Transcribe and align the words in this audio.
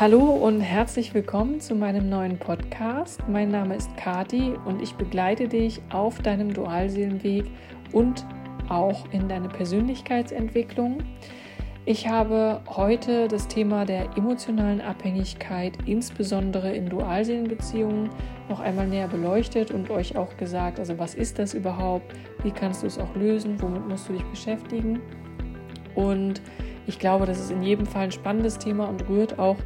Hallo 0.00 0.20
und 0.20 0.60
herzlich 0.60 1.12
willkommen 1.12 1.60
zu 1.60 1.74
meinem 1.74 2.08
neuen 2.08 2.38
Podcast. 2.38 3.20
Mein 3.28 3.50
Name 3.50 3.74
ist 3.74 3.96
Kati 3.96 4.52
und 4.64 4.80
ich 4.80 4.94
begleite 4.94 5.48
dich 5.48 5.80
auf 5.90 6.20
deinem 6.20 6.54
Dualseelenweg 6.54 7.46
und 7.90 8.24
auch 8.68 9.10
in 9.10 9.28
deine 9.28 9.48
Persönlichkeitsentwicklung. 9.48 10.98
Ich 11.84 12.06
habe 12.06 12.60
heute 12.68 13.26
das 13.26 13.48
Thema 13.48 13.84
der 13.84 14.16
emotionalen 14.16 14.80
Abhängigkeit, 14.80 15.76
insbesondere 15.84 16.72
in 16.72 16.88
Dualseelenbeziehungen, 16.88 18.10
noch 18.48 18.60
einmal 18.60 18.86
näher 18.86 19.08
beleuchtet 19.08 19.72
und 19.72 19.90
euch 19.90 20.16
auch 20.16 20.36
gesagt, 20.36 20.78
also 20.78 20.96
was 20.96 21.16
ist 21.16 21.40
das 21.40 21.54
überhaupt, 21.54 22.14
wie 22.44 22.52
kannst 22.52 22.84
du 22.84 22.86
es 22.86 23.00
auch 23.00 23.16
lösen, 23.16 23.60
womit 23.60 23.88
musst 23.88 24.08
du 24.08 24.12
dich 24.12 24.24
beschäftigen. 24.26 25.00
Und 25.96 26.40
ich 26.86 26.98
glaube, 26.98 27.26
das 27.26 27.38
ist 27.38 27.50
in 27.50 27.62
jedem 27.62 27.84
Fall 27.84 28.04
ein 28.04 28.12
spannendes 28.12 28.58
Thema 28.58 28.88
und 28.88 29.08
rührt 29.08 29.38
auch 29.38 29.56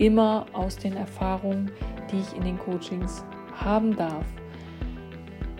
immer 0.00 0.46
aus 0.54 0.76
den 0.76 0.96
Erfahrungen, 0.96 1.70
die 2.10 2.18
ich 2.18 2.34
in 2.34 2.42
den 2.42 2.58
Coachings 2.58 3.22
haben 3.54 3.94
darf. 3.94 4.26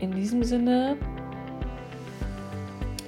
In 0.00 0.10
diesem 0.12 0.42
Sinne, 0.42 0.96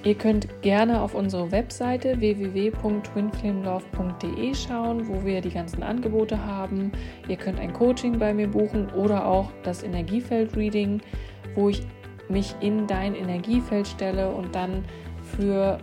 ihr 0.05 0.15
könnt 0.15 0.47
gerne 0.61 1.01
auf 1.01 1.15
unsere 1.15 1.51
Webseite 1.51 2.21
www.twinflamelove.de 2.21 4.55
schauen, 4.55 5.09
wo 5.09 5.25
wir 5.25 5.41
die 5.41 5.49
ganzen 5.49 5.83
Angebote 5.83 6.45
haben. 6.45 6.93
Ihr 7.29 7.37
könnt 7.37 7.59
ein 7.59 7.73
Coaching 7.73 8.19
bei 8.19 8.35
mir 8.35 8.49
buchen 8.49 8.91
oder 8.91 9.27
auch 9.27 9.51
das 9.63 9.83
Energiefeld-Reading, 9.83 11.01
wo 11.55 11.71
ich 11.71 11.87
mich 12.29 12.55
in 12.61 12.87
dein 12.87 13.15
Energiefeld 13.15 13.89
stelle 13.89 14.31
und 14.31 14.55
dann 14.55 14.85
für 15.37 15.79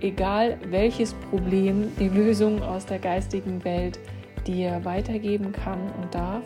egal 0.00 0.56
welches 0.68 1.12
Problem 1.12 1.92
die 2.00 2.08
Lösung 2.08 2.62
aus 2.62 2.86
der 2.86 2.98
geistigen 2.98 3.62
Welt 3.62 4.00
dir 4.46 4.84
weitergeben 4.84 5.52
kann 5.52 5.80
und 6.00 6.14
darf. 6.14 6.44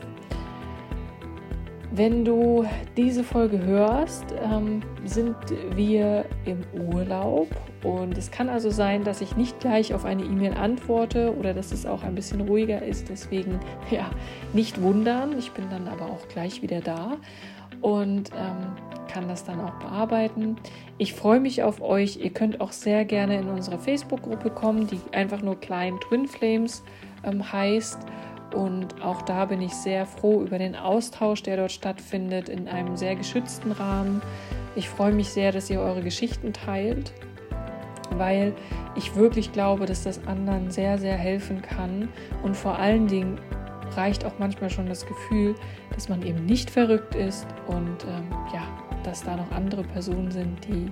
Wenn 1.93 2.25
du 2.25 2.65
diese 2.97 3.25
Folge 3.25 3.59
hörst, 3.65 4.25
ähm, 4.45 4.81
sind 5.05 5.34
wir 5.75 6.25
im 6.45 6.61
Urlaub 6.92 7.48
und 7.83 8.17
es 8.17 8.31
kann 8.31 8.48
also 8.48 8.70
sein, 8.70 9.03
dass 9.03 9.20
ich 9.20 9.37
nicht 9.37 9.59
gleich 9.59 9.92
auf 9.92 10.05
eine 10.05 10.23
E-Mail 10.23 10.55
antworte 10.55 11.37
oder 11.37 11.53
dass 11.53 11.73
es 11.73 11.87
auch 11.87 12.05
ein 12.05 12.15
bisschen 12.15 12.42
ruhiger 12.42 12.83
ist. 12.83 13.09
Deswegen 13.09 13.59
ja, 13.91 14.09
nicht 14.53 14.81
wundern. 14.81 15.37
Ich 15.37 15.51
bin 15.51 15.64
dann 15.69 15.89
aber 15.89 16.07
auch 16.07 16.29
gleich 16.29 16.62
wieder 16.62 16.81
da 16.81 17.17
und 17.81 18.31
ähm, 18.37 18.77
kann 19.12 19.27
das 19.27 19.45
dann 19.45 19.61
auch 19.61 19.75
bearbeiten. 19.81 20.57
Ich 20.98 21.14
freue 21.14 21.41
mich 21.41 21.64
auf 21.64 21.81
euch. 21.81 22.19
Ihr 22.19 22.31
könnt 22.31 22.61
auch 22.61 22.70
sehr 22.70 23.05
gerne 23.05 23.41
in 23.41 23.48
unsere 23.48 23.79
Facebook-Gruppe 23.79 24.51
kommen, 24.51 24.87
die 24.87 25.01
einfach 25.12 25.42
nur 25.42 25.59
Klein 25.59 25.98
Twin 26.01 26.29
Flames 26.29 26.85
ähm, 27.25 27.53
heißt. 27.53 27.99
Und 28.55 29.03
auch 29.03 29.23
da 29.23 29.45
bin 29.45 29.61
ich 29.61 29.73
sehr 29.73 30.07
froh 30.07 30.43
über 30.43 30.59
den 30.59 30.75
Austausch, 30.75 31.43
der 31.43 31.57
dort 31.57 31.73
stattfindet, 31.73 32.49
in 32.49 32.69
einem 32.69 32.97
sehr 32.97 33.15
geschützten 33.15 33.73
Rahmen. 33.73 34.21
Ich 34.75 34.89
freue 34.89 35.13
mich 35.13 35.29
sehr, 35.29 35.53
dass 35.53 35.71
ihr 35.71 35.81
eure 35.81 36.03
Geschichten 36.03 36.53
teilt, 36.53 37.13
weil 38.17 38.55
ich 38.97 39.15
wirklich 39.15 39.53
glaube, 39.53 39.87
dass 39.87 40.03
das 40.03 40.27
anderen 40.27 40.71
sehr, 40.71 40.98
sehr 40.98 41.17
helfen 41.17 41.63
kann. 41.63 42.09
Und 42.43 42.57
vor 42.57 42.77
allen 42.79 43.07
Dingen 43.07 43.39
reicht 43.97 44.25
auch 44.25 44.35
manchmal 44.39 44.71
schon 44.71 44.87
das 44.87 45.07
Gefühl, 45.07 45.55
dass 45.95 46.09
man 46.09 46.23
eben 46.23 46.45
nicht 46.45 46.71
verrückt 46.71 47.15
ist 47.15 47.47
und 47.67 48.05
ähm, 48.05 48.27
ja, 48.53 48.63
dass 49.05 49.23
da 49.23 49.37
noch 49.37 49.51
andere 49.53 49.83
Personen 49.83 50.31
sind, 50.31 50.67
die 50.67 50.91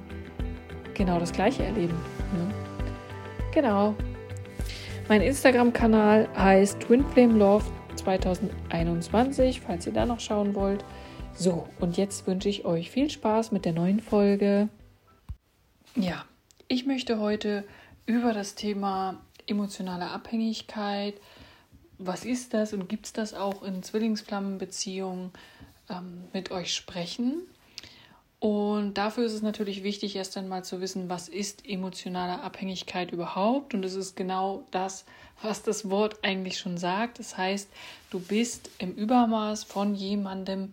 genau 0.95 1.19
das 1.19 1.33
Gleiche 1.33 1.65
erleben. 1.65 1.95
Ne? 2.35 2.55
Genau, 3.53 3.95
mein 5.09 5.23
Instagram-Kanal 5.23 6.29
heißt 6.37 6.81
TwinFlameLove 6.81 7.65
2021, 7.97 9.61
falls 9.61 9.87
ihr 9.87 9.93
da 9.93 10.05
noch 10.05 10.21
schauen 10.21 10.55
wollt. 10.55 10.85
So, 11.35 11.67
und 11.81 11.97
jetzt 11.97 12.27
wünsche 12.27 12.49
ich 12.49 12.65
euch 12.65 12.91
viel 12.91 13.09
Spaß 13.09 13.53
mit 13.53 13.65
der 13.65 13.73
neuen 13.73 14.01
Folge. 14.01 14.69
Ja, 15.95 16.25
ich 16.69 16.85
möchte 16.85 17.21
heute 17.21 17.65
über 18.07 18.33
das 18.33 18.55
Thema 18.55 19.21
emotionale 19.47 20.11
Abhängigkeit, 20.11 21.15
was 21.97 22.25
ist 22.25 22.55
das 22.55 22.73
und 22.73 22.89
gibt 22.89 23.07
es 23.07 23.13
das 23.13 23.35
auch 23.35 23.63
in 23.63 23.83
Zwillingsflammenbeziehungen, 23.83 25.33
ähm, 25.89 26.25
mit 26.33 26.51
euch 26.51 26.75
sprechen. 26.75 27.43
Und 28.41 28.95
dafür 28.95 29.25
ist 29.25 29.33
es 29.33 29.43
natürlich 29.43 29.83
wichtig, 29.83 30.15
erst 30.15 30.37
einmal 30.37 30.65
zu 30.65 30.81
wissen, 30.81 31.09
was 31.09 31.29
ist 31.29 31.67
emotionale 31.69 32.41
Abhängigkeit 32.41 33.11
überhaupt. 33.11 33.75
Und 33.75 33.85
es 33.85 33.95
ist 33.95 34.15
genau 34.15 34.63
das, 34.71 35.05
was 35.43 35.63
das 35.63 35.91
Wort 35.91 36.19
eigentlich 36.23 36.59
schon 36.59 36.79
sagt. 36.79 37.19
Das 37.19 37.37
heißt, 37.37 37.69
du 38.11 38.21
bist 38.21 38.71
im 38.79 38.95
Übermaß 38.95 39.65
von 39.65 39.95
jemandem 39.95 40.73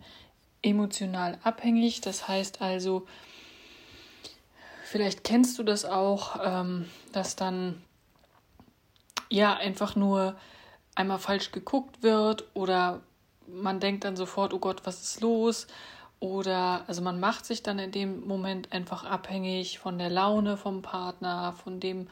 emotional 0.62 1.38
abhängig. 1.42 2.00
Das 2.02 2.28
heißt 2.28 2.62
also, 2.62 3.06
vielleicht 4.84 5.24
kennst 5.24 5.58
du 5.58 5.64
das 5.64 5.84
auch, 5.84 6.38
ähm, 6.44 6.88
dass 7.12 7.34
dann 7.34 7.82
ja 9.28 9.54
einfach 9.54 9.96
nur 9.96 10.36
einmal 10.94 11.18
falsch 11.18 11.50
geguckt 11.50 12.02
wird 12.02 12.44
oder 12.54 13.00
man 13.48 13.80
denkt 13.80 14.04
dann 14.04 14.16
sofort, 14.16 14.52
oh 14.52 14.58
Gott, 14.58 14.82
was 14.84 15.02
ist 15.02 15.20
los? 15.20 15.66
Oder 16.18 16.84
also 16.86 17.02
man 17.02 17.20
macht 17.20 17.44
sich 17.44 17.62
dann 17.62 17.78
in 17.78 17.92
dem 17.92 18.26
Moment 18.26 18.72
einfach 18.72 19.04
abhängig 19.04 19.78
von 19.78 19.98
der 19.98 20.08
Laune 20.08 20.56
vom 20.56 20.82
Partner, 20.82 21.52
von 21.52 21.78
dem, 21.78 22.08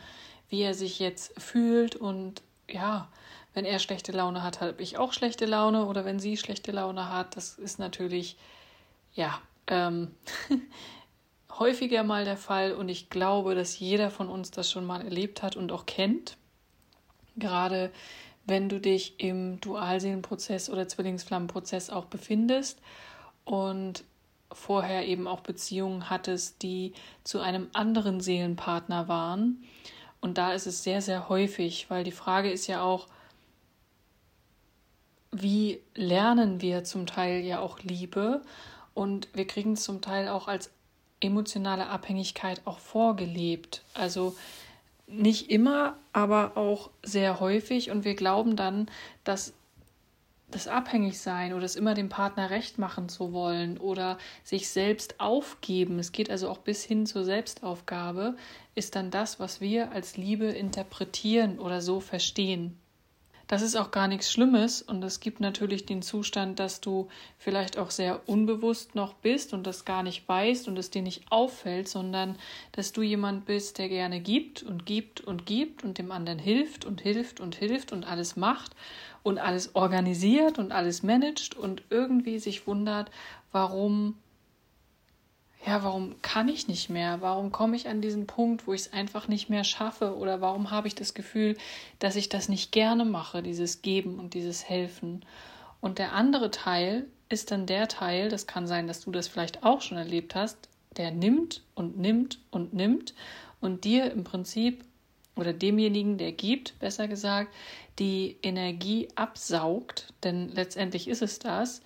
wie 0.48 0.62
er 0.62 0.74
sich 0.74 0.98
jetzt 0.98 1.40
fühlt. 1.40 1.96
Und 1.96 2.42
ja, 2.68 3.08
wenn 3.54 3.64
er 3.64 3.78
schlechte 3.78 4.12
Laune 4.12 4.42
hat, 4.42 4.60
habe 4.60 4.82
ich 4.82 4.98
auch 4.98 5.12
schlechte 5.12 5.46
Laune. 5.46 5.86
Oder 5.86 6.04
wenn 6.04 6.18
sie 6.18 6.36
schlechte 6.36 6.72
Laune 6.72 7.10
hat, 7.10 7.36
das 7.36 7.58
ist 7.58 7.78
natürlich, 7.78 8.36
ja, 9.14 9.40
ähm, 9.68 10.10
häufiger 11.58 12.02
mal 12.02 12.26
der 12.26 12.36
Fall. 12.36 12.72
Und 12.72 12.90
ich 12.90 13.08
glaube, 13.08 13.54
dass 13.54 13.78
jeder 13.78 14.10
von 14.10 14.28
uns 14.28 14.50
das 14.50 14.70
schon 14.70 14.84
mal 14.84 15.00
erlebt 15.00 15.42
hat 15.42 15.56
und 15.56 15.72
auch 15.72 15.86
kennt. 15.86 16.36
Gerade 17.36 17.90
wenn 18.44 18.68
du 18.68 18.78
dich 18.78 19.18
im 19.18 19.60
Dualseelenprozess 19.62 20.68
oder 20.68 20.86
Zwillingsflammenprozess 20.86 21.88
auch 21.88 22.04
befindest 22.04 22.80
und 23.44 24.04
vorher 24.52 25.06
eben 25.06 25.26
auch 25.26 25.40
Beziehungen 25.40 26.10
hattest, 26.10 26.62
die 26.62 26.92
zu 27.24 27.40
einem 27.40 27.68
anderen 27.72 28.20
Seelenpartner 28.20 29.08
waren. 29.08 29.64
Und 30.20 30.38
da 30.38 30.52
ist 30.52 30.66
es 30.66 30.82
sehr, 30.82 31.02
sehr 31.02 31.28
häufig, 31.28 31.90
weil 31.90 32.04
die 32.04 32.12
Frage 32.12 32.50
ist 32.50 32.66
ja 32.66 32.82
auch, 32.82 33.08
wie 35.32 35.80
lernen 35.94 36.60
wir 36.60 36.84
zum 36.84 37.06
Teil 37.06 37.44
ja 37.44 37.58
auch 37.58 37.80
Liebe 37.80 38.42
und 38.94 39.28
wir 39.34 39.46
kriegen 39.46 39.72
es 39.72 39.82
zum 39.82 40.00
Teil 40.00 40.28
auch 40.28 40.46
als 40.46 40.70
emotionale 41.20 41.88
Abhängigkeit 41.88 42.62
auch 42.64 42.78
vorgelebt. 42.78 43.82
Also 43.94 44.36
nicht 45.06 45.50
immer, 45.50 45.96
aber 46.12 46.56
auch 46.56 46.90
sehr 47.02 47.40
häufig 47.40 47.90
und 47.90 48.04
wir 48.04 48.14
glauben 48.14 48.56
dann, 48.56 48.88
dass 49.24 49.52
das 50.50 50.68
Abhängigsein 50.68 51.52
oder 51.52 51.62
das 51.62 51.76
immer 51.76 51.94
dem 51.94 52.08
Partner 52.08 52.50
recht 52.50 52.78
machen 52.78 53.08
zu 53.08 53.32
wollen 53.32 53.78
oder 53.78 54.18
sich 54.42 54.68
selbst 54.68 55.20
aufgeben, 55.20 55.98
es 55.98 56.12
geht 56.12 56.30
also 56.30 56.48
auch 56.48 56.58
bis 56.58 56.84
hin 56.84 57.06
zur 57.06 57.24
Selbstaufgabe, 57.24 58.36
ist 58.74 58.94
dann 58.94 59.10
das, 59.10 59.40
was 59.40 59.60
wir 59.60 59.92
als 59.92 60.16
Liebe 60.16 60.46
interpretieren 60.46 61.58
oder 61.58 61.80
so 61.80 62.00
verstehen. 62.00 62.78
Das 63.46 63.60
ist 63.60 63.76
auch 63.76 63.90
gar 63.90 64.08
nichts 64.08 64.32
Schlimmes 64.32 64.80
und 64.80 65.02
es 65.04 65.20
gibt 65.20 65.40
natürlich 65.40 65.84
den 65.84 66.00
Zustand, 66.00 66.58
dass 66.58 66.80
du 66.80 67.08
vielleicht 67.38 67.76
auch 67.76 67.90
sehr 67.90 68.26
unbewusst 68.26 68.94
noch 68.94 69.14
bist 69.14 69.52
und 69.52 69.66
das 69.66 69.84
gar 69.84 70.02
nicht 70.02 70.26
weißt 70.26 70.66
und 70.66 70.78
es 70.78 70.90
dir 70.90 71.02
nicht 71.02 71.24
auffällt, 71.30 71.88
sondern 71.88 72.36
dass 72.72 72.92
du 72.92 73.02
jemand 73.02 73.44
bist, 73.44 73.78
der 73.78 73.90
gerne 73.90 74.20
gibt 74.20 74.62
und 74.62 74.86
gibt 74.86 75.20
und 75.20 75.44
gibt 75.44 75.84
und 75.84 75.98
dem 75.98 76.10
anderen 76.10 76.38
hilft 76.38 76.86
und 76.86 77.02
hilft 77.02 77.40
und 77.40 77.54
hilft 77.54 77.92
und 77.92 78.04
alles 78.04 78.36
macht 78.36 78.72
und 79.22 79.38
alles 79.38 79.74
organisiert 79.74 80.58
und 80.58 80.72
alles 80.72 81.02
managt 81.02 81.54
und 81.54 81.82
irgendwie 81.90 82.38
sich 82.38 82.66
wundert, 82.66 83.10
warum 83.52 84.16
ja, 85.66 85.82
warum 85.82 86.20
kann 86.20 86.48
ich 86.48 86.68
nicht 86.68 86.90
mehr? 86.90 87.20
Warum 87.20 87.50
komme 87.50 87.76
ich 87.76 87.88
an 87.88 88.02
diesen 88.02 88.26
Punkt, 88.26 88.66
wo 88.66 88.74
ich 88.74 88.82
es 88.82 88.92
einfach 88.92 89.28
nicht 89.28 89.48
mehr 89.48 89.64
schaffe? 89.64 90.16
Oder 90.16 90.40
warum 90.40 90.70
habe 90.70 90.88
ich 90.88 90.94
das 90.94 91.14
Gefühl, 91.14 91.56
dass 91.98 92.16
ich 92.16 92.28
das 92.28 92.48
nicht 92.48 92.70
gerne 92.70 93.04
mache, 93.04 93.42
dieses 93.42 93.80
Geben 93.80 94.18
und 94.18 94.34
dieses 94.34 94.68
Helfen? 94.68 95.24
Und 95.80 95.98
der 95.98 96.12
andere 96.12 96.50
Teil 96.50 97.06
ist 97.28 97.50
dann 97.50 97.66
der 97.66 97.88
Teil, 97.88 98.28
das 98.28 98.46
kann 98.46 98.66
sein, 98.66 98.86
dass 98.86 99.00
du 99.00 99.10
das 99.10 99.26
vielleicht 99.28 99.64
auch 99.64 99.80
schon 99.80 99.96
erlebt 99.96 100.34
hast, 100.34 100.68
der 100.96 101.10
nimmt 101.10 101.62
und 101.74 101.98
nimmt 101.98 102.38
und 102.50 102.74
nimmt 102.74 103.14
und 103.60 103.84
dir 103.84 104.12
im 104.12 104.24
Prinzip 104.24 104.84
oder 105.36 105.52
demjenigen, 105.52 106.18
der 106.18 106.32
gibt, 106.32 106.78
besser 106.78 107.08
gesagt, 107.08 107.52
die 107.98 108.36
Energie 108.42 109.08
absaugt, 109.14 110.12
denn 110.22 110.48
letztendlich 110.50 111.08
ist 111.08 111.22
es 111.22 111.38
das. 111.38 111.82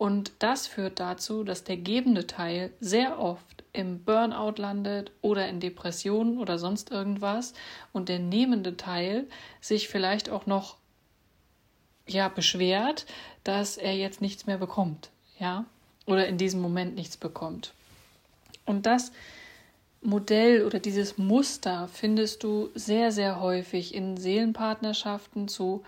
Und 0.00 0.32
das 0.38 0.66
führt 0.66 0.98
dazu, 0.98 1.44
dass 1.44 1.62
der 1.62 1.76
gebende 1.76 2.26
Teil 2.26 2.72
sehr 2.80 3.18
oft 3.18 3.64
im 3.74 4.02
Burnout 4.02 4.54
landet 4.56 5.12
oder 5.20 5.46
in 5.46 5.60
Depressionen 5.60 6.38
oder 6.38 6.58
sonst 6.58 6.90
irgendwas 6.90 7.52
und 7.92 8.08
der 8.08 8.18
nehmende 8.18 8.78
Teil 8.78 9.26
sich 9.60 9.88
vielleicht 9.90 10.30
auch 10.30 10.46
noch 10.46 10.78
ja 12.06 12.30
beschwert, 12.30 13.04
dass 13.44 13.76
er 13.76 13.94
jetzt 13.94 14.22
nichts 14.22 14.46
mehr 14.46 14.56
bekommt, 14.56 15.10
ja, 15.38 15.66
oder 16.06 16.26
in 16.28 16.38
diesem 16.38 16.62
Moment 16.62 16.94
nichts 16.94 17.18
bekommt. 17.18 17.74
Und 18.64 18.86
das 18.86 19.12
Modell 20.00 20.64
oder 20.64 20.78
dieses 20.78 21.18
Muster 21.18 21.90
findest 21.92 22.42
du 22.42 22.70
sehr, 22.74 23.12
sehr 23.12 23.38
häufig 23.38 23.94
in 23.94 24.16
Seelenpartnerschaften 24.16 25.46
zu 25.46 25.84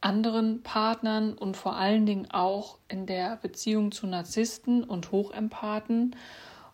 anderen 0.00 0.62
Partnern 0.62 1.34
und 1.34 1.56
vor 1.56 1.76
allen 1.76 2.06
Dingen 2.06 2.30
auch 2.30 2.78
in 2.88 3.06
der 3.06 3.36
Beziehung 3.36 3.92
zu 3.92 4.06
Narzissten 4.06 4.82
und 4.84 5.12
Hochempathen. 5.12 6.16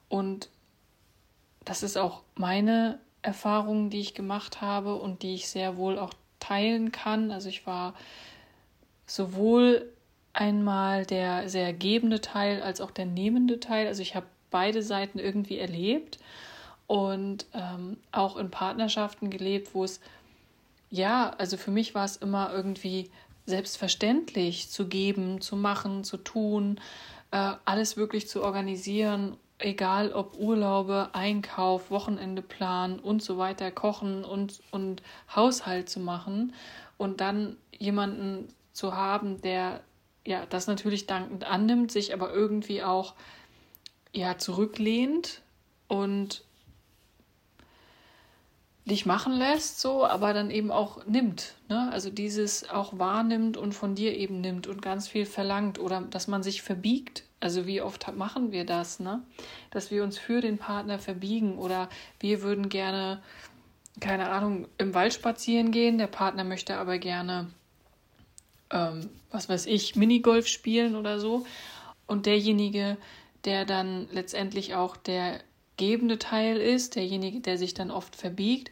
Und 0.08 0.48
das 1.64 1.82
ist 1.82 1.96
auch 1.96 2.22
meine 2.36 3.00
Erfahrung, 3.22 3.90
die 3.90 4.00
ich 4.00 4.14
gemacht 4.14 4.60
habe 4.60 4.94
und 4.96 5.22
die 5.22 5.34
ich 5.34 5.48
sehr 5.48 5.76
wohl 5.76 5.98
auch 5.98 6.14
teilen 6.38 6.92
kann. 6.92 7.32
Also 7.32 7.48
ich 7.48 7.66
war 7.66 7.94
sowohl 9.06 9.90
einmal 10.32 11.06
der 11.06 11.48
sehr 11.48 11.72
gebende 11.72 12.20
Teil 12.20 12.62
als 12.62 12.80
auch 12.80 12.90
der 12.90 13.06
nehmende 13.06 13.58
Teil. 13.58 13.88
Also 13.88 14.02
ich 14.02 14.14
habe 14.14 14.26
beide 14.50 14.82
Seiten 14.82 15.18
irgendwie 15.18 15.58
erlebt 15.58 16.18
und 16.86 17.46
ähm, 17.52 17.96
auch 18.12 18.36
in 18.36 18.50
Partnerschaften 18.50 19.30
gelebt, 19.30 19.74
wo 19.74 19.82
es 19.82 20.00
ja, 20.90 21.30
also 21.38 21.56
für 21.56 21.70
mich 21.70 21.94
war 21.94 22.04
es 22.04 22.16
immer 22.16 22.52
irgendwie 22.52 23.10
selbstverständlich 23.46 24.70
zu 24.70 24.88
geben, 24.88 25.40
zu 25.40 25.56
machen, 25.56 26.04
zu 26.04 26.16
tun, 26.16 26.80
äh, 27.30 27.52
alles 27.64 27.96
wirklich 27.96 28.28
zu 28.28 28.42
organisieren, 28.42 29.36
egal 29.58 30.12
ob 30.12 30.36
Urlaube, 30.38 31.10
Einkauf, 31.12 31.90
Wochenende 31.90 32.42
planen 32.42 32.98
und 32.98 33.22
so 33.22 33.38
weiter, 33.38 33.70
kochen 33.70 34.24
und, 34.24 34.60
und 34.70 35.02
Haushalt 35.34 35.88
zu 35.88 36.00
machen 36.00 36.52
und 36.98 37.20
dann 37.20 37.56
jemanden 37.70 38.48
zu 38.72 38.94
haben, 38.94 39.40
der 39.40 39.80
ja 40.26 40.44
das 40.46 40.66
natürlich 40.66 41.06
dankend 41.06 41.44
annimmt, 41.44 41.90
sich 41.92 42.12
aber 42.12 42.32
irgendwie 42.32 42.82
auch 42.82 43.14
ja 44.12 44.38
zurücklehnt 44.38 45.42
und 45.88 46.42
dich 48.86 49.04
machen 49.04 49.32
lässt, 49.32 49.80
so, 49.80 50.06
aber 50.06 50.32
dann 50.32 50.50
eben 50.50 50.70
auch 50.70 51.04
nimmt. 51.06 51.54
Ne? 51.68 51.90
Also 51.92 52.08
dieses 52.08 52.70
auch 52.70 52.98
wahrnimmt 52.98 53.56
und 53.56 53.72
von 53.72 53.96
dir 53.96 54.16
eben 54.16 54.40
nimmt 54.40 54.68
und 54.68 54.80
ganz 54.80 55.08
viel 55.08 55.26
verlangt 55.26 55.80
oder 55.80 56.02
dass 56.02 56.28
man 56.28 56.44
sich 56.44 56.62
verbiegt. 56.62 57.24
Also 57.40 57.66
wie 57.66 57.82
oft 57.82 58.14
machen 58.16 58.52
wir 58.52 58.64
das, 58.64 58.98
ne? 58.98 59.22
Dass 59.70 59.90
wir 59.90 60.04
uns 60.04 60.18
für 60.18 60.40
den 60.40 60.56
Partner 60.56 60.98
verbiegen 60.98 61.58
oder 61.58 61.90
wir 62.20 62.42
würden 62.42 62.68
gerne, 62.68 63.22
keine 64.00 64.30
Ahnung, 64.30 64.68
im 64.78 64.94
Wald 64.94 65.12
spazieren 65.12 65.70
gehen, 65.70 65.98
der 65.98 66.06
Partner 66.06 66.44
möchte 66.44 66.78
aber 66.78 66.98
gerne, 66.98 67.48
ähm, 68.70 69.10
was 69.30 69.48
weiß 69.48 69.66
ich, 69.66 69.96
Minigolf 69.96 70.46
spielen 70.46 70.96
oder 70.96 71.20
so. 71.20 71.44
Und 72.06 72.24
derjenige, 72.24 72.96
der 73.44 73.64
dann 73.64 74.08
letztendlich 74.12 74.74
auch 74.74 74.96
der 74.96 75.40
gebende 75.76 76.18
Teil 76.18 76.56
ist, 76.56 76.96
derjenige, 76.96 77.40
der 77.40 77.58
sich 77.58 77.74
dann 77.74 77.90
oft 77.90 78.16
verbiegt, 78.16 78.70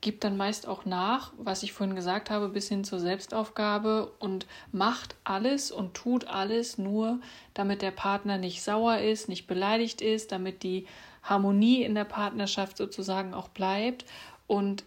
gibt 0.00 0.22
dann 0.22 0.36
meist 0.36 0.68
auch 0.68 0.84
nach, 0.84 1.32
was 1.38 1.62
ich 1.62 1.72
vorhin 1.72 1.96
gesagt 1.96 2.28
habe, 2.28 2.50
bis 2.50 2.68
hin 2.68 2.84
zur 2.84 3.00
Selbstaufgabe 3.00 4.12
und 4.18 4.46
macht 4.70 5.16
alles 5.24 5.72
und 5.72 5.94
tut 5.94 6.26
alles 6.26 6.76
nur, 6.76 7.20
damit 7.54 7.80
der 7.80 7.90
Partner 7.90 8.36
nicht 8.36 8.62
sauer 8.62 8.98
ist, 8.98 9.30
nicht 9.30 9.46
beleidigt 9.46 10.02
ist, 10.02 10.30
damit 10.30 10.62
die 10.62 10.86
Harmonie 11.22 11.82
in 11.82 11.94
der 11.94 12.04
Partnerschaft 12.04 12.76
sozusagen 12.76 13.32
auch 13.32 13.48
bleibt. 13.48 14.04
Und 14.46 14.84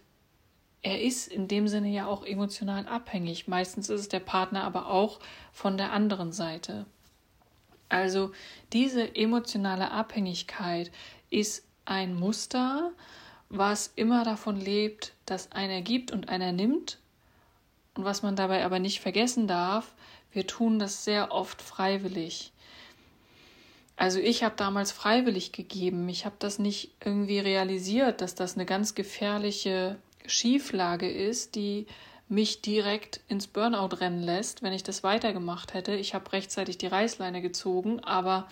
er 0.82 1.02
ist 1.02 1.26
in 1.26 1.48
dem 1.48 1.66
Sinne 1.66 1.88
ja 1.88 2.06
auch 2.06 2.24
emotional 2.24 2.86
abhängig. 2.86 3.48
Meistens 3.48 3.90
ist 3.90 4.00
es 4.02 4.08
der 4.08 4.20
Partner 4.20 4.62
aber 4.62 4.88
auch 4.88 5.18
von 5.52 5.76
der 5.76 5.92
anderen 5.92 6.30
Seite. 6.30 6.86
Also 7.88 8.32
diese 8.72 9.16
emotionale 9.16 9.90
Abhängigkeit 9.90 10.92
ist 11.30 11.64
ein 11.84 12.14
Muster, 12.14 12.92
was 13.48 13.92
immer 13.96 14.24
davon 14.24 14.60
lebt, 14.60 15.12
dass 15.26 15.52
einer 15.52 15.80
gibt 15.80 16.10
und 16.12 16.28
einer 16.28 16.52
nimmt. 16.52 16.98
Und 17.94 18.04
was 18.04 18.22
man 18.22 18.36
dabei 18.36 18.64
aber 18.64 18.78
nicht 18.78 19.00
vergessen 19.00 19.48
darf, 19.48 19.94
wir 20.32 20.46
tun 20.46 20.78
das 20.78 21.04
sehr 21.04 21.32
oft 21.32 21.62
freiwillig. 21.62 22.52
Also 23.96 24.20
ich 24.20 24.44
habe 24.44 24.54
damals 24.56 24.92
freiwillig 24.92 25.50
gegeben. 25.50 26.08
Ich 26.08 26.24
habe 26.24 26.36
das 26.38 26.60
nicht 26.60 26.92
irgendwie 27.04 27.40
realisiert, 27.40 28.20
dass 28.20 28.36
das 28.36 28.54
eine 28.54 28.66
ganz 28.66 28.94
gefährliche 28.94 29.96
Schieflage 30.26 31.10
ist, 31.10 31.56
die 31.56 31.86
mich 32.28 32.60
direkt 32.60 33.20
ins 33.28 33.46
Burnout 33.46 33.96
rennen 33.96 34.22
lässt, 34.22 34.62
wenn 34.62 34.72
ich 34.72 34.84
das 34.84 35.02
weitergemacht 35.02 35.74
hätte. 35.74 35.94
Ich 35.94 36.14
habe 36.14 36.32
rechtzeitig 36.32 36.78
die 36.78 36.86
Reißleine 36.86 37.40
gezogen, 37.40 38.00
aber 38.04 38.48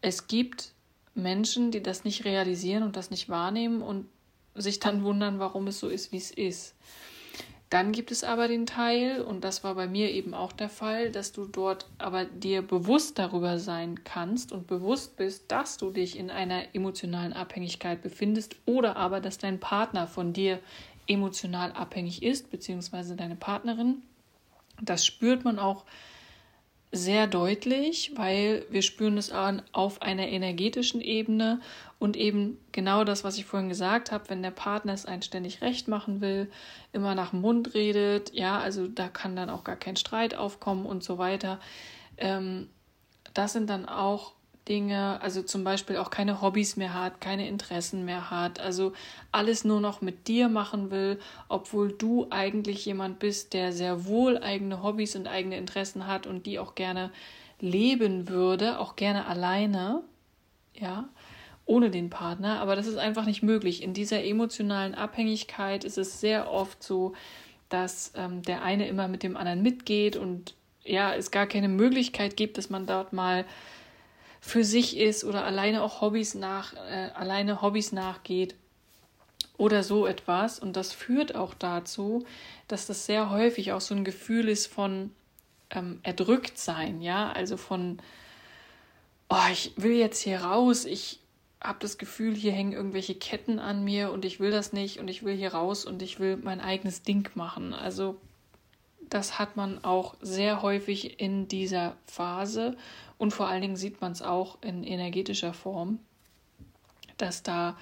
es 0.00 0.26
gibt 0.26 0.72
Menschen, 1.16 1.70
die 1.70 1.82
das 1.82 2.04
nicht 2.04 2.24
realisieren 2.24 2.82
und 2.82 2.96
das 2.96 3.10
nicht 3.10 3.28
wahrnehmen 3.28 3.82
und 3.82 4.06
sich 4.54 4.80
dann 4.80 5.02
wundern, 5.02 5.38
warum 5.38 5.66
es 5.66 5.80
so 5.80 5.88
ist, 5.88 6.12
wie 6.12 6.18
es 6.18 6.30
ist. 6.30 6.74
Dann 7.68 7.90
gibt 7.90 8.12
es 8.12 8.22
aber 8.22 8.46
den 8.46 8.64
Teil, 8.64 9.20
und 9.22 9.42
das 9.42 9.64
war 9.64 9.74
bei 9.74 9.88
mir 9.88 10.12
eben 10.12 10.34
auch 10.34 10.52
der 10.52 10.68
Fall, 10.68 11.10
dass 11.10 11.32
du 11.32 11.46
dort 11.46 11.86
aber 11.98 12.24
dir 12.24 12.62
bewusst 12.62 13.18
darüber 13.18 13.58
sein 13.58 14.04
kannst 14.04 14.52
und 14.52 14.68
bewusst 14.68 15.16
bist, 15.16 15.50
dass 15.50 15.76
du 15.76 15.90
dich 15.90 16.16
in 16.16 16.30
einer 16.30 16.74
emotionalen 16.74 17.32
Abhängigkeit 17.32 18.02
befindest 18.02 18.54
oder 18.66 18.96
aber, 18.96 19.20
dass 19.20 19.38
dein 19.38 19.58
Partner 19.58 20.06
von 20.06 20.32
dir 20.32 20.60
emotional 21.08 21.72
abhängig 21.72 22.22
ist, 22.22 22.50
beziehungsweise 22.50 23.16
deine 23.16 23.36
Partnerin. 23.36 24.02
Das 24.80 25.04
spürt 25.04 25.44
man 25.44 25.58
auch 25.58 25.84
sehr 26.92 27.26
deutlich, 27.26 28.12
weil 28.16 28.64
wir 28.70 28.82
spüren 28.82 29.18
es 29.18 29.30
an, 29.30 29.62
auf 29.72 30.02
einer 30.02 30.28
energetischen 30.28 31.00
Ebene 31.00 31.60
und 31.98 32.16
eben 32.16 32.58
genau 32.72 33.04
das, 33.04 33.24
was 33.24 33.38
ich 33.38 33.44
vorhin 33.44 33.68
gesagt 33.68 34.12
habe, 34.12 34.28
wenn 34.28 34.42
der 34.42 34.50
Partner 34.50 34.92
es 34.92 35.06
einständig 35.06 35.62
recht 35.62 35.88
machen 35.88 36.20
will, 36.20 36.50
immer 36.92 37.14
nach 37.14 37.30
dem 37.30 37.40
Mund 37.40 37.74
redet, 37.74 38.34
ja, 38.34 38.58
also 38.58 38.86
da 38.86 39.08
kann 39.08 39.36
dann 39.36 39.50
auch 39.50 39.64
gar 39.64 39.76
kein 39.76 39.96
Streit 39.96 40.34
aufkommen 40.34 40.86
und 40.86 41.02
so 41.02 41.18
weiter. 41.18 41.58
Ähm, 42.18 42.68
das 43.34 43.52
sind 43.52 43.68
dann 43.68 43.86
auch 43.86 44.35
Dinge, 44.68 45.20
also 45.22 45.42
zum 45.42 45.64
Beispiel 45.64 45.96
auch 45.96 46.10
keine 46.10 46.40
Hobbys 46.42 46.76
mehr 46.76 46.94
hat, 46.94 47.20
keine 47.20 47.48
Interessen 47.48 48.04
mehr 48.04 48.30
hat, 48.30 48.60
also 48.60 48.92
alles 49.32 49.64
nur 49.64 49.80
noch 49.80 50.00
mit 50.00 50.28
dir 50.28 50.48
machen 50.48 50.90
will, 50.90 51.18
obwohl 51.48 51.92
du 51.92 52.26
eigentlich 52.30 52.84
jemand 52.84 53.18
bist, 53.18 53.54
der 53.54 53.72
sehr 53.72 54.06
wohl 54.06 54.38
eigene 54.38 54.82
Hobbys 54.82 55.16
und 55.16 55.28
eigene 55.28 55.56
Interessen 55.56 56.06
hat 56.06 56.26
und 56.26 56.46
die 56.46 56.58
auch 56.58 56.74
gerne 56.74 57.10
leben 57.60 58.28
würde, 58.28 58.78
auch 58.78 58.96
gerne 58.96 59.26
alleine, 59.26 60.02
ja, 60.74 61.08
ohne 61.64 61.90
den 61.90 62.10
Partner, 62.10 62.60
aber 62.60 62.76
das 62.76 62.86
ist 62.86 62.96
einfach 62.96 63.26
nicht 63.26 63.42
möglich. 63.42 63.82
In 63.82 63.92
dieser 63.92 64.22
emotionalen 64.24 64.94
Abhängigkeit 64.94 65.84
ist 65.84 65.98
es 65.98 66.20
sehr 66.20 66.50
oft 66.50 66.82
so, 66.82 67.14
dass 67.68 68.12
ähm, 68.14 68.42
der 68.42 68.62
eine 68.62 68.86
immer 68.86 69.08
mit 69.08 69.22
dem 69.22 69.36
anderen 69.36 69.62
mitgeht 69.62 70.16
und 70.16 70.54
ja, 70.84 71.14
es 71.14 71.32
gar 71.32 71.46
keine 71.46 71.68
Möglichkeit 71.68 72.36
gibt, 72.36 72.58
dass 72.58 72.70
man 72.70 72.86
dort 72.86 73.12
mal 73.12 73.44
für 74.46 74.62
sich 74.62 74.96
ist 74.96 75.24
oder 75.24 75.44
alleine 75.44 75.82
auch 75.82 76.00
Hobbys 76.00 76.36
nach, 76.36 76.72
äh, 76.74 77.10
alleine 77.14 77.62
Hobbys 77.62 77.90
nachgeht 77.90 78.54
oder 79.58 79.82
so 79.82 80.06
etwas. 80.06 80.60
Und 80.60 80.76
das 80.76 80.92
führt 80.92 81.34
auch 81.34 81.52
dazu, 81.52 82.24
dass 82.68 82.86
das 82.86 83.06
sehr 83.06 83.30
häufig 83.30 83.72
auch 83.72 83.80
so 83.80 83.92
ein 83.96 84.04
Gefühl 84.04 84.48
ist 84.48 84.68
von 84.68 85.10
ähm, 85.70 85.98
erdrückt 86.04 86.58
sein, 86.58 87.02
ja, 87.02 87.32
also 87.32 87.56
von, 87.56 87.98
oh, 89.28 89.50
ich 89.50 89.72
will 89.76 89.94
jetzt 89.94 90.20
hier 90.22 90.42
raus, 90.42 90.84
ich 90.84 91.18
habe 91.60 91.80
das 91.80 91.98
Gefühl, 91.98 92.36
hier 92.36 92.52
hängen 92.52 92.72
irgendwelche 92.72 93.16
Ketten 93.16 93.58
an 93.58 93.82
mir 93.82 94.12
und 94.12 94.24
ich 94.24 94.38
will 94.38 94.52
das 94.52 94.72
nicht 94.72 95.00
und 95.00 95.08
ich 95.08 95.24
will 95.24 95.34
hier 95.34 95.54
raus 95.54 95.84
und 95.84 96.02
ich 96.02 96.20
will 96.20 96.36
mein 96.36 96.60
eigenes 96.60 97.02
Ding 97.02 97.28
machen. 97.34 97.74
Also 97.74 98.16
das 99.10 99.40
hat 99.40 99.56
man 99.56 99.82
auch 99.82 100.14
sehr 100.20 100.62
häufig 100.62 101.20
in 101.20 101.48
dieser 101.48 101.96
Phase 102.06 102.76
und 103.18 103.32
vor 103.32 103.48
allen 103.48 103.62
Dingen 103.62 103.76
sieht 103.76 104.00
man 104.00 104.12
es 104.12 104.22
auch 104.22 104.58
in 104.62 104.84
energetischer 104.84 105.52
Form, 105.52 105.98
dass 107.16 107.42
da 107.42 107.76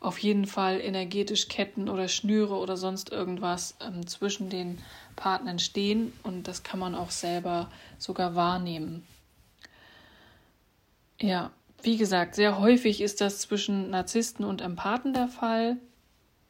auf 0.00 0.18
jeden 0.18 0.46
Fall 0.46 0.80
energetisch 0.80 1.48
Ketten 1.48 1.88
oder 1.88 2.08
Schnüre 2.08 2.56
oder 2.56 2.76
sonst 2.76 3.10
irgendwas 3.10 3.76
ähm, 3.80 4.06
zwischen 4.06 4.48
den 4.48 4.78
Partnern 5.14 5.58
stehen 5.58 6.12
und 6.22 6.48
das 6.48 6.62
kann 6.62 6.80
man 6.80 6.94
auch 6.94 7.10
selber 7.10 7.70
sogar 7.98 8.34
wahrnehmen. 8.34 9.06
Ja, 11.20 11.50
wie 11.82 11.98
gesagt, 11.98 12.34
sehr 12.34 12.58
häufig 12.58 13.02
ist 13.02 13.20
das 13.20 13.40
zwischen 13.40 13.90
Narzissten 13.90 14.44
und 14.44 14.62
Empathen 14.62 15.12
der 15.12 15.28
Fall. 15.28 15.76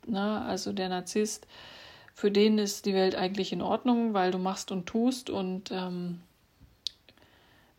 Na, 0.07 0.45
also 0.47 0.73
der 0.73 0.89
Narzisst, 0.89 1.47
für 2.15 2.31
den 2.31 2.59
ist 2.59 2.87
die 2.87 2.95
Welt 2.95 3.17
eigentlich 3.17 3.53
in 3.53 3.63
Ordnung, 3.63 4.15
weil 4.15 4.31
du 4.31 4.39
machst 4.39 4.71
und 4.71 4.87
tust 4.87 5.29
und 5.29 5.71
ähm, 5.73 6.21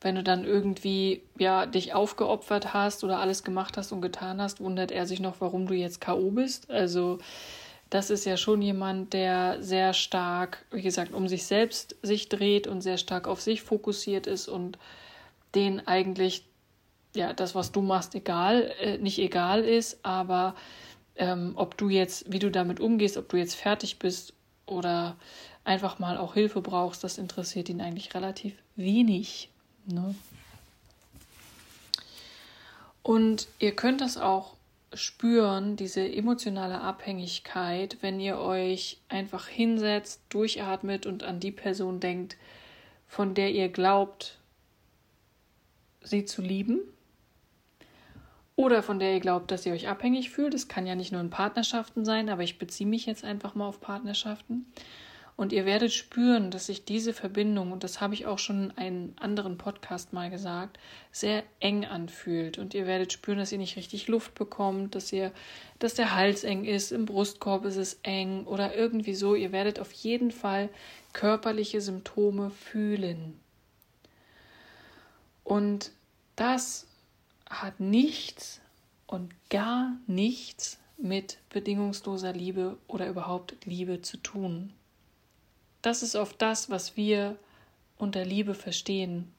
wenn 0.01 0.15
du 0.15 0.23
dann 0.23 0.43
irgendwie 0.43 1.21
ja 1.37 1.65
dich 1.67 1.93
aufgeopfert 1.93 2.73
hast 2.73 3.03
oder 3.03 3.19
alles 3.19 3.43
gemacht 3.43 3.77
hast 3.77 3.91
und 3.91 4.01
getan 4.01 4.41
hast, 4.41 4.59
wundert 4.59 4.91
er 4.91 5.05
sich 5.05 5.19
noch, 5.19 5.35
warum 5.39 5.67
du 5.67 5.75
jetzt 5.75 6.01
KO 6.01 6.31
bist. 6.31 6.69
Also 6.71 7.19
das 7.91 8.09
ist 8.09 8.25
ja 8.25 8.37
schon 8.37 8.61
jemand, 8.61 9.13
der 9.13 9.61
sehr 9.61 9.93
stark, 9.93 10.65
wie 10.71 10.81
gesagt, 10.81 11.13
um 11.13 11.27
sich 11.27 11.45
selbst 11.45 11.95
sich 12.01 12.29
dreht 12.29 12.65
und 12.65 12.81
sehr 12.81 12.97
stark 12.97 13.27
auf 13.27 13.41
sich 13.41 13.61
fokussiert 13.61 14.27
ist 14.27 14.47
und 14.47 14.79
den 15.53 15.85
eigentlich, 15.87 16.45
ja, 17.13 17.33
das, 17.33 17.53
was 17.53 17.71
du 17.71 17.81
machst, 17.81 18.15
egal, 18.15 18.71
äh, 18.79 18.97
nicht 18.97 19.19
egal 19.19 19.63
ist, 19.65 19.99
aber 20.03 20.55
ähm, 21.15 21.53
ob 21.55 21.77
du 21.77 21.89
jetzt, 21.89 22.31
wie 22.31 22.39
du 22.39 22.49
damit 22.49 22.79
umgehst, 22.79 23.17
ob 23.17 23.29
du 23.29 23.37
jetzt 23.37 23.55
fertig 23.55 23.99
bist 23.99 24.33
oder 24.65 25.17
einfach 25.65 25.99
mal 25.99 26.17
auch 26.17 26.33
Hilfe 26.33 26.61
brauchst, 26.61 27.03
das 27.03 27.17
interessiert 27.17 27.67
ihn 27.69 27.81
eigentlich 27.81 28.15
relativ 28.15 28.53
wenig. 28.77 29.49
Ne? 29.85 30.15
Und 33.03 33.47
ihr 33.59 33.75
könnt 33.75 34.01
das 34.01 34.17
auch 34.17 34.55
spüren, 34.93 35.75
diese 35.75 36.01
emotionale 36.01 36.81
Abhängigkeit, 36.81 37.97
wenn 38.01 38.19
ihr 38.19 38.37
euch 38.37 38.99
einfach 39.09 39.47
hinsetzt, 39.47 40.21
durchatmet 40.29 41.05
und 41.05 41.23
an 41.23 41.39
die 41.39 41.51
Person 41.51 41.99
denkt, 41.99 42.37
von 43.07 43.33
der 43.33 43.51
ihr 43.51 43.69
glaubt, 43.69 44.37
sie 46.03 46.25
zu 46.25 46.41
lieben. 46.41 46.79
Oder 48.55 48.83
von 48.83 48.99
der 48.99 49.13
ihr 49.13 49.19
glaubt, 49.19 49.49
dass 49.49 49.65
ihr 49.65 49.73
euch 49.73 49.87
abhängig 49.87 50.29
fühlt. 50.29 50.53
Das 50.53 50.67
kann 50.67 50.85
ja 50.85 50.93
nicht 50.93 51.11
nur 51.11 51.21
in 51.21 51.29
Partnerschaften 51.29 52.05
sein, 52.05 52.29
aber 52.29 52.43
ich 52.43 52.59
beziehe 52.59 52.87
mich 52.87 53.05
jetzt 53.05 53.23
einfach 53.23 53.55
mal 53.55 53.67
auf 53.67 53.81
Partnerschaften. 53.81 54.65
Und 55.41 55.53
ihr 55.53 55.65
werdet 55.65 55.91
spüren, 55.91 56.51
dass 56.51 56.67
sich 56.67 56.85
diese 56.85 57.13
Verbindung, 57.13 57.71
und 57.71 57.83
das 57.83 57.99
habe 57.99 58.13
ich 58.13 58.27
auch 58.27 58.37
schon 58.37 58.65
in 58.65 58.77
einem 58.77 59.13
anderen 59.19 59.57
Podcast 59.57 60.13
mal 60.13 60.29
gesagt, 60.29 60.77
sehr 61.11 61.41
eng 61.59 61.83
anfühlt. 61.83 62.59
Und 62.59 62.75
ihr 62.75 62.85
werdet 62.85 63.11
spüren, 63.11 63.39
dass 63.39 63.51
ihr 63.51 63.57
nicht 63.57 63.75
richtig 63.75 64.07
Luft 64.07 64.35
bekommt, 64.35 64.93
dass 64.93 65.11
ihr, 65.11 65.31
dass 65.79 65.95
der 65.95 66.13
Hals 66.13 66.43
eng 66.43 66.63
ist, 66.63 66.91
im 66.91 67.07
Brustkorb 67.07 67.65
ist 67.65 67.77
es 67.77 67.99
eng 68.03 68.45
oder 68.45 68.75
irgendwie 68.75 69.15
so. 69.15 69.33
Ihr 69.33 69.51
werdet 69.51 69.79
auf 69.79 69.91
jeden 69.93 70.29
Fall 70.29 70.69
körperliche 71.11 71.81
Symptome 71.81 72.51
fühlen. 72.51 73.39
Und 75.43 75.89
das 76.35 76.85
hat 77.49 77.79
nichts 77.79 78.61
und 79.07 79.33
gar 79.49 79.97
nichts 80.05 80.77
mit 80.97 81.39
bedingungsloser 81.49 82.31
Liebe 82.31 82.77
oder 82.85 83.07
überhaupt 83.07 83.55
Liebe 83.65 84.03
zu 84.03 84.17
tun. 84.17 84.73
Das 85.81 86.03
ist 86.03 86.15
oft 86.15 86.41
das, 86.41 86.69
was 86.69 86.95
wir 86.95 87.37
unter 87.97 88.25
Liebe 88.25 88.53
verstehen. 88.53 89.31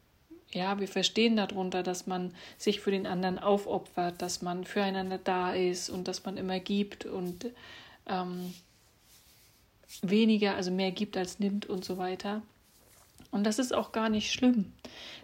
Ja, 0.53 0.79
wir 0.79 0.89
verstehen 0.89 1.37
darunter, 1.37 1.83
dass 1.83 2.07
man 2.07 2.35
sich 2.59 2.81
für 2.81 2.91
den 2.91 3.07
anderen 3.07 3.39
aufopfert, 3.39 4.21
dass 4.21 4.43
man 4.43 4.65
füreinander 4.65 5.19
da 5.19 5.55
ist 5.55 5.89
und 5.89 6.09
dass 6.09 6.25
man 6.25 6.37
immer 6.37 6.61
gibt 6.61 7.07
und 7.07 7.47
ähm, 8.07 8.53
weniger, 10.03 10.55
also 10.55 10.71
mehr 10.71 10.93
gibt 10.93 11.17
als 11.17 11.39
nimmt 11.39 11.67
und 11.67 11.85
so 11.85 11.97
weiter. 11.97 12.43
Und 13.31 13.45
das 13.45 13.59
ist 13.59 13.73
auch 13.73 13.93
gar 13.93 14.11
nicht 14.11 14.33
schlimm. 14.33 14.73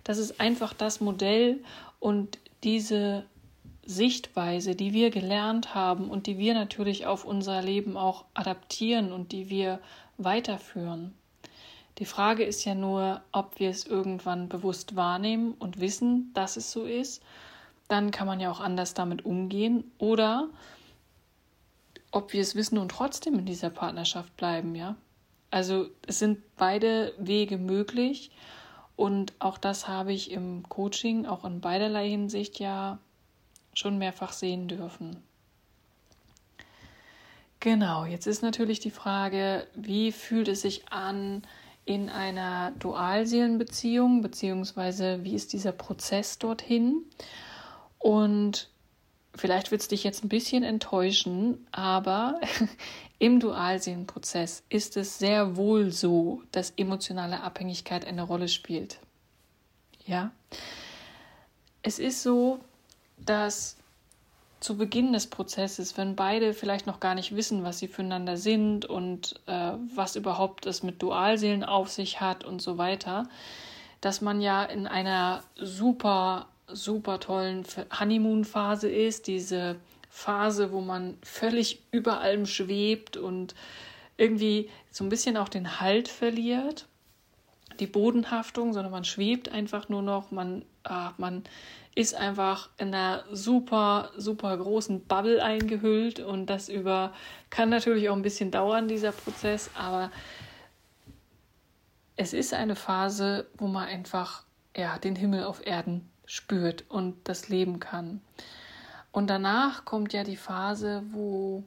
Das 0.03 0.19
ist 0.19 0.41
einfach 0.41 0.73
das 0.73 1.01
Modell 1.01 1.59
und 2.01 2.39
diese 2.65 3.25
Sichtweise, 3.85 4.75
die 4.75 4.93
wir 4.93 5.11
gelernt 5.11 5.75
haben 5.75 6.11
und 6.11 6.27
die 6.27 6.39
wir 6.39 6.55
natürlich 6.55 7.07
auf 7.07 7.25
unser 7.25 7.63
Leben 7.63 7.97
auch 7.97 8.25
adaptieren 8.35 9.13
und 9.13 9.33
die 9.33 9.51
wir 9.51 9.81
weiterführen. 10.19 11.15
Die 11.99 12.05
Frage 12.05 12.45
ist 12.45 12.65
ja 12.65 12.75
nur, 12.75 13.23
ob 13.33 13.59
wir 13.59 13.71
es 13.71 13.87
irgendwann 13.87 14.49
bewusst 14.49 14.95
wahrnehmen 14.95 15.55
und 15.59 15.81
wissen, 15.81 16.31
dass 16.35 16.57
es 16.57 16.71
so 16.71 16.85
ist. 16.85 17.23
Dann 17.89 18.11
kann 18.11 18.27
man 18.27 18.39
ja 18.39 18.51
auch 18.51 18.61
anders 18.61 18.95
damit 18.95 19.25
umgehen. 19.25 19.91
Oder 19.99 20.49
ob 22.13 22.33
wir 22.33 22.41
es 22.41 22.55
wissen 22.55 22.79
und 22.79 22.91
trotzdem 22.91 23.39
in 23.39 23.47
dieser 23.47 23.71
Partnerschaft 23.71 24.37
bleiben, 24.37 24.75
ja. 24.75 24.97
Also 25.51 25.89
es 26.07 26.19
sind 26.19 26.39
beide 26.57 27.15
Wege 27.19 27.57
möglich 27.57 28.31
und 28.97 29.33
auch 29.39 29.59
das 29.59 29.89
habe 29.89 30.13
ich 30.13 30.31
im 30.31 30.69
Coaching 30.69 31.25
auch 31.25 31.45
in 31.45 31.61
beiderlei 31.61 32.09
Hinsicht 32.09 32.59
ja 32.59 32.99
schon 33.73 33.97
mehrfach 33.97 34.33
sehen 34.33 34.69
dürfen. 34.69 35.23
Genau, 37.61 38.05
jetzt 38.05 38.27
ist 38.27 38.43
natürlich 38.43 38.79
die 38.79 38.91
Frage, 38.91 39.67
wie 39.75 40.13
fühlt 40.13 40.49
es 40.49 40.63
sich 40.63 40.89
an 40.91 41.43
in 41.85 42.09
einer 42.09 42.73
Dualseelenbeziehung, 42.79 44.21
beziehungsweise 44.21 45.25
wie 45.25 45.35
ist 45.35 45.53
dieser 45.53 45.73
Prozess 45.73 46.39
dorthin? 46.39 47.03
Und 47.99 48.69
vielleicht 49.35 49.71
wird 49.71 49.81
es 49.81 49.89
dich 49.89 50.05
jetzt 50.05 50.23
ein 50.23 50.29
bisschen 50.29 50.63
enttäuschen, 50.63 51.67
aber 51.73 52.41
im 53.19 53.41
Dualseelenprozess 53.41 54.63
ist 54.69 54.97
es 54.97 55.19
sehr 55.19 55.57
wohl 55.57 55.91
so, 55.91 56.43
dass 56.53 56.75
emotionale 56.77 57.43
Abhängigkeit 57.43 58.07
eine 58.07 58.23
Rolle 58.23 58.49
spielt. 58.49 59.01
Ja, 60.07 60.31
es 61.83 61.99
ist 61.99 62.23
so, 62.23 62.61
dass 63.17 63.78
zu 64.61 64.77
Beginn 64.77 65.13
des 65.13 65.29
Prozesses, 65.29 65.97
wenn 65.97 66.17
beide 66.17 66.53
vielleicht 66.53 66.87
noch 66.87 67.01
gar 67.01 67.15
nicht 67.15 67.37
wissen, 67.37 67.63
was 67.63 67.79
sie 67.79 67.89
füreinander 67.89 68.37
sind 68.37 68.85
und 68.87 69.37
äh, 69.47 69.73
was 69.95 70.17
überhaupt 70.17 70.67
es 70.67 70.83
mit 70.83 71.01
Dualseelen 71.01 71.65
auf 71.65 71.89
sich 71.91 72.21
hat 72.21 72.45
und 72.45 72.61
so 72.61 72.79
weiter, 72.79 73.29
dass 74.01 74.21
man 74.21 74.41
ja 74.41 74.65
in 74.65 74.87
einer 74.87 75.43
super, 75.57 76.47
super 76.67 77.21
tollen 77.21 77.65
Honeymoon-Phase 77.99 78.89
ist, 78.89 79.27
diese 79.27 79.77
Phase, 80.11 80.73
wo 80.73 80.81
man 80.81 81.17
völlig 81.23 81.83
über 81.93 82.21
allem 82.21 82.47
schwebt 82.47 83.17
und 83.17 83.55
irgendwie 84.17 84.69
so 84.91 85.05
ein 85.05 85.09
bisschen 85.09 85.37
auch 85.37 85.49
den 85.49 85.81
Halt 85.81 86.09
verliert, 86.09 86.87
die 87.79 87.87
Bodenhaftung, 87.87 88.73
sondern 88.73 88.91
man 88.91 89.05
schwebt 89.05 89.51
einfach 89.51 89.89
nur 89.89 90.03
noch, 90.03 90.33
man, 90.33 90.65
ah, 90.83 91.13
man 91.17 91.45
ist 91.99 92.15
einfach 92.15 92.69
in 92.79 92.95
einer 92.95 93.25
super, 93.33 94.13
super 94.17 94.57
großen 94.57 95.05
Bubble 95.07 95.43
eingehüllt 95.43 96.21
und 96.21 96.47
das 96.47 96.69
über 96.69 97.13
kann 97.51 97.71
natürlich 97.71 98.09
auch 98.09 98.15
ein 98.15 98.23
bisschen 98.23 98.53
dauern, 98.53 98.87
dieser 98.87 99.11
Prozess, 99.11 99.69
aber 99.75 100.13
es 102.15 102.35
ist 102.35 102.55
eine 102.55 102.77
Phase, 102.77 103.49
wo 103.57 103.67
man 103.67 103.89
einfach 103.89 104.45
ja, 104.77 104.97
den 104.99 105.17
Himmel 105.17 105.43
auf 105.43 105.67
Erden 105.67 106.09
spürt 106.25 106.85
und 106.89 107.17
das 107.25 107.49
leben 107.49 107.81
kann. 107.81 108.21
Und 109.11 109.27
danach 109.27 109.85
kommt 109.85 110.13
ja 110.13 110.23
die 110.23 110.37
Phase, 110.37 111.03
wo 111.11 111.65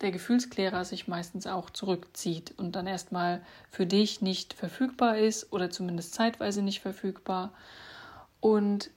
der 0.00 0.10
Gefühlsklärer 0.10 0.86
sich 0.86 1.06
meistens 1.06 1.46
auch 1.46 1.68
zurückzieht 1.68 2.54
und 2.56 2.76
dann 2.76 2.86
erstmal 2.86 3.42
für 3.70 3.84
dich 3.84 4.22
nicht 4.22 4.54
verfügbar 4.54 5.18
ist 5.18 5.52
oder 5.52 5.68
zumindest 5.68 6.14
zeitweise 6.14 6.62
nicht 6.62 6.80
verfügbar. 6.80 7.52
Und 8.40 8.90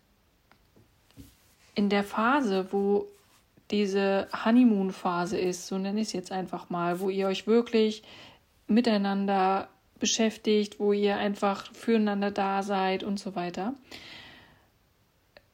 in 1.75 1.90
der 1.90 2.04
Phase, 2.04 2.68
wo 2.72 3.08
diese 3.72 4.28
Honeymoon-Phase 4.46 5.38
ist, 5.38 5.68
so 5.68 5.78
nenne 5.78 6.01
ich 6.01 6.08
es 6.08 6.13
jetzt 6.13 6.32
einfach 6.32 6.70
mal, 6.70 7.00
wo 7.00 7.10
ihr 7.10 7.28
euch 7.28 7.48
wirklich 7.48 8.04
miteinander 8.68 9.70
beschäftigt, 10.00 10.80
wo 10.80 10.94
ihr 10.94 11.18
einfach 11.18 11.72
füreinander 11.74 12.32
da 12.32 12.63
seid 12.63 13.04
und 13.04 13.20
so 13.20 13.36
weiter, 13.36 13.74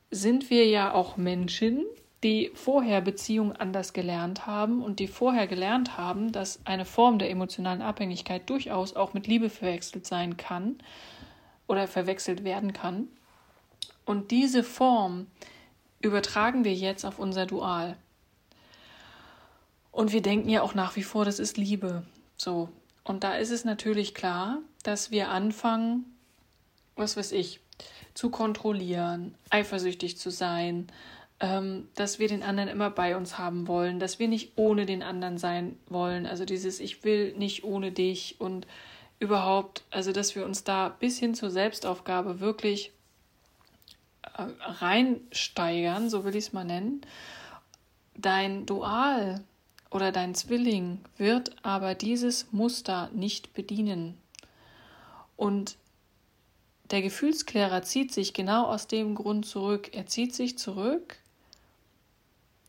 sind 0.10 0.50
wir 0.50 0.66
ja 0.68 0.94
auch 0.94 1.18
Menschen, 1.18 1.86
die 2.24 2.52
vorher 2.56 3.02
Beziehungen 3.02 3.52
anders 3.52 3.94
gelernt 3.94 4.48
haben 4.48 4.82
und 4.82 5.00
die 5.00 5.08
vorher 5.08 5.46
gelernt 5.46 5.98
haben, 5.98 6.32
dass 6.32 6.66
eine 6.66 6.86
Form 6.86 7.20
der 7.20 7.30
emotionalen 7.30 7.82
Abhängigkeit 7.82 8.50
durchaus 8.50 8.96
auch 8.96 9.14
mit 9.14 9.28
Liebe 9.28 9.50
verwechselt 9.50 10.08
sein 10.08 10.38
kann 10.38 10.78
oder 11.68 11.88
verwechselt 11.88 12.44
werden 12.44 12.74
kann. 12.74 13.10
Und 14.06 14.32
diese 14.32 14.64
Form 14.64 15.28
übertragen 16.02 16.64
wir 16.64 16.74
jetzt 16.74 17.06
auf 17.06 17.20
unser 17.20 17.46
Dual. 17.46 17.98
Und 19.92 20.14
wir 20.14 20.22
denken 20.22 20.50
ja 20.50 20.62
auch 20.62 20.76
nach 20.76 20.96
wie 20.96 21.04
vor, 21.04 21.26
das 21.26 21.40
ist 21.40 21.58
Liebe. 21.58 22.04
So. 22.38 22.70
Und 23.04 23.24
da 23.24 23.36
ist 23.36 23.52
es 23.52 23.66
natürlich 23.66 24.14
klar, 24.14 24.60
dass 24.84 25.12
wir 25.12 25.30
anfangen, 25.30 26.06
was 26.96 27.18
weiß 27.18 27.32
ich, 27.32 27.62
zu 28.14 28.30
kontrollieren, 28.30 29.36
eifersüchtig 29.50 30.18
zu 30.18 30.30
sein, 30.30 30.88
ähm, 31.40 31.88
dass 31.96 32.20
wir 32.20 32.28
den 32.28 32.44
anderen 32.44 32.70
immer 32.70 32.90
bei 32.90 33.16
uns 33.16 33.38
haben 33.38 33.68
wollen, 33.68 34.00
dass 34.00 34.20
wir 34.20 34.28
nicht 34.28 34.54
ohne 34.56 34.86
den 34.86 35.04
anderen 35.04 35.38
sein 35.38 35.78
wollen. 35.88 36.26
Also 36.26 36.46
dieses 36.46 36.80
Ich 36.80 37.04
will 37.04 37.34
nicht 37.34 37.64
ohne 37.64 37.92
dich 37.92 38.36
und 38.40 38.66
überhaupt, 39.20 39.84
also 39.90 40.12
dass 40.12 40.36
wir 40.36 40.46
uns 40.46 40.64
da 40.64 40.90
bis 40.90 41.18
hin 41.20 41.34
zur 41.34 41.50
Selbstaufgabe 41.50 42.40
wirklich 42.40 42.92
reinsteigern, 44.36 46.10
so 46.10 46.24
will 46.24 46.36
ich 46.36 46.48
es 46.48 46.54
mal 46.54 46.66
nennen. 46.66 47.02
Dein 48.16 48.66
Dual 48.66 49.44
oder 49.92 50.12
dein 50.12 50.36
Zwilling 50.36 51.00
wird 51.18 51.56
aber 51.64 51.96
dieses 51.96 52.52
Muster 52.52 53.10
nicht 53.14 53.54
bedienen. 53.54 54.18
Und 55.36 55.78
der 56.92 57.02
Gefühlsklärer 57.02 57.84
zieht 57.84 58.14
sich 58.14 58.34
genau 58.34 58.66
aus 58.66 58.88
dem 58.88 59.16
Grund 59.16 59.46
zurück. 59.46 59.90
Er 59.94 60.08
zieht 60.08 60.34
sich 60.34 60.58
zurück, 60.58 61.18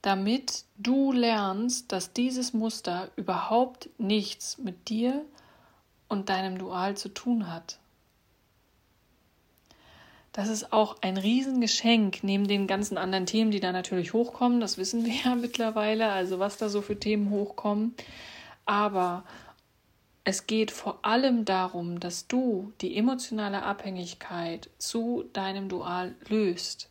damit 0.02 0.64
du 0.76 1.12
lernst, 1.12 1.92
dass 1.92 2.12
dieses 2.12 2.52
Muster 2.52 3.10
überhaupt 3.16 3.88
nichts 3.98 4.58
mit 4.58 4.88
dir 4.88 5.24
und 6.08 6.28
deinem 6.28 6.58
Dual 6.58 6.96
zu 6.96 7.08
tun 7.08 7.52
hat. 7.52 7.78
Das 10.38 10.46
ist 10.46 10.72
auch 10.72 10.98
ein 11.00 11.16
Riesengeschenk 11.16 12.22
neben 12.22 12.46
den 12.46 12.68
ganzen 12.68 12.96
anderen 12.96 13.26
Themen, 13.26 13.50
die 13.50 13.58
da 13.58 13.72
natürlich 13.72 14.12
hochkommen. 14.12 14.60
Das 14.60 14.78
wissen 14.78 15.04
wir 15.04 15.12
ja 15.24 15.34
mittlerweile, 15.34 16.12
also 16.12 16.38
was 16.38 16.56
da 16.58 16.68
so 16.68 16.80
für 16.80 16.96
Themen 16.96 17.30
hochkommen. 17.30 17.96
Aber 18.64 19.24
es 20.22 20.46
geht 20.46 20.70
vor 20.70 21.00
allem 21.02 21.44
darum, 21.44 21.98
dass 21.98 22.28
du 22.28 22.72
die 22.80 22.96
emotionale 22.96 23.64
Abhängigkeit 23.64 24.70
zu 24.78 25.24
deinem 25.32 25.68
Dual 25.68 26.14
löst 26.28 26.88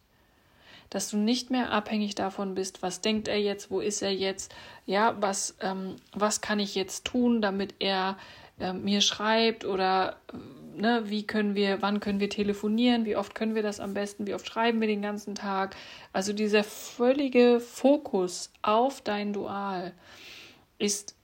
dass 0.89 1.10
du 1.10 1.18
nicht 1.18 1.51
mehr 1.51 1.74
abhängig 1.74 2.16
davon 2.16 2.56
bist, 2.56 2.82
was 2.82 3.01
denkt 3.01 3.27
er 3.27 3.42
jetzt, 3.42 3.70
wo 3.70 3.82
ist 3.82 4.01
er 4.01 4.13
jetzt, 4.13 4.56
ja, 4.86 5.18
was, 5.20 5.58
ähm, 5.60 5.98
was 6.13 6.39
kann 6.39 6.62
ich 6.62 6.75
jetzt 6.75 7.04
tun, 7.04 7.42
damit 7.42 7.75
er 7.80 8.18
äh, 8.58 8.72
mir 8.72 9.01
schreibt 9.01 9.66
oder 9.66 10.16
äh, 10.32 10.38
ne, 10.77 11.03
wie 11.05 11.25
können 11.25 11.55
wir, 11.55 11.81
wann 11.81 12.00
können 12.00 12.19
wir 12.19 12.29
telefonieren, 12.29 13.05
wie 13.05 13.15
oft 13.15 13.36
können 13.36 13.55
wir 13.55 13.63
das 13.63 13.79
am 13.79 13.93
besten, 13.93 14.27
wie 14.27 14.34
oft 14.34 14.48
schreiben 14.48 14.79
wir 14.79 14.88
den 14.88 15.01
ganzen 15.01 15.36
Tag. 15.36 15.75
Also 16.13 16.34
dieser 16.34 16.63
völlige 16.63 17.60
Fokus 17.60 18.51
auf 18.62 19.01
dein 19.01 19.34
Dual 19.34 19.93
ist 20.79 21.15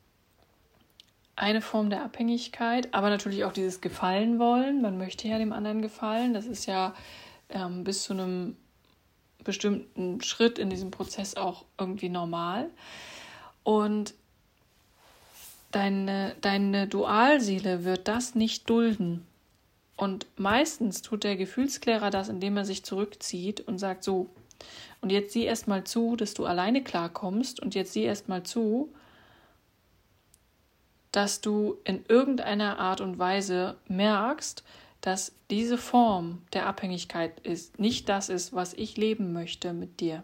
eine 1.36 1.62
Form 1.62 1.89
der 1.89 2.03
Abhängigkeit, 2.03 2.93
aber 2.93 3.10
natürlich 3.10 3.43
auch 3.43 3.53
dieses 3.53 3.81
Gefallen 3.81 4.39
wollen. 4.39 4.81
Man 4.81 4.98
möchte 4.98 5.27
ja 5.27 5.38
dem 5.38 5.53
anderen 5.53 5.81
gefallen. 5.81 6.33
Das 6.33 6.45
ist 6.45 6.65
ja 6.65 6.93
ähm, 7.50 7.83
bis 7.83 8.03
zu 8.03 8.13
einem 8.13 8.55
bestimmten 9.43 10.22
Schritt 10.22 10.60
in 10.60 10.69
diesem 10.69 10.91
Prozess 10.91 11.36
auch 11.36 11.65
irgendwie 11.79 12.10
normal. 12.10 12.69
Und 13.63 14.13
deine, 15.72 16.36
deine 16.41 16.88
Dualseele 16.88 17.83
wird 17.83 18.07
das 18.07 18.36
nicht 18.36 18.69
dulden. 18.69 19.25
Und 19.95 20.27
meistens 20.38 21.01
tut 21.01 21.23
der 21.23 21.35
Gefühlsklärer 21.35 22.09
das, 22.09 22.29
indem 22.29 22.57
er 22.57 22.65
sich 22.65 22.83
zurückzieht 22.83 23.62
und 23.62 23.77
sagt 23.77 24.03
so, 24.03 24.29
und 25.01 25.12
jetzt 25.12 25.33
sieh 25.33 25.43
erst 25.43 25.67
mal 25.67 25.83
zu, 25.83 26.15
dass 26.15 26.33
du 26.33 26.45
alleine 26.45 26.83
klarkommst 26.83 27.59
und 27.59 27.75
jetzt 27.75 27.93
sieh 27.93 28.03
erst 28.03 28.29
mal 28.29 28.43
zu, 28.43 28.93
dass 31.12 31.41
du 31.41 31.77
in 31.83 32.05
irgendeiner 32.07 32.79
Art 32.79 33.01
und 33.01 33.19
Weise 33.19 33.77
merkst, 33.88 34.63
dass 35.01 35.33
diese 35.51 35.77
Form 35.77 36.41
der 36.53 36.65
Abhängigkeit 36.65 37.39
ist, 37.41 37.79
nicht 37.79 38.09
das 38.09 38.29
ist, 38.29 38.53
was 38.53 38.73
ich 38.73 38.97
leben 38.97 39.33
möchte 39.33 39.73
mit 39.73 40.00
dir. 40.00 40.23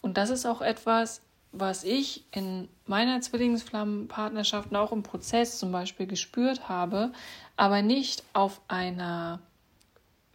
Und 0.00 0.16
das 0.16 0.30
ist 0.30 0.46
auch 0.46 0.62
etwas, 0.62 1.20
was 1.52 1.84
ich 1.84 2.24
in 2.30 2.68
meiner 2.86 3.20
Zwillingsflammenpartnerschaft 3.20 4.74
auch 4.74 4.92
im 4.92 5.02
Prozess 5.02 5.58
zum 5.58 5.72
Beispiel 5.72 6.06
gespürt 6.06 6.68
habe, 6.68 7.12
aber 7.56 7.82
nicht 7.82 8.22
auf 8.32 8.60
einer 8.68 9.40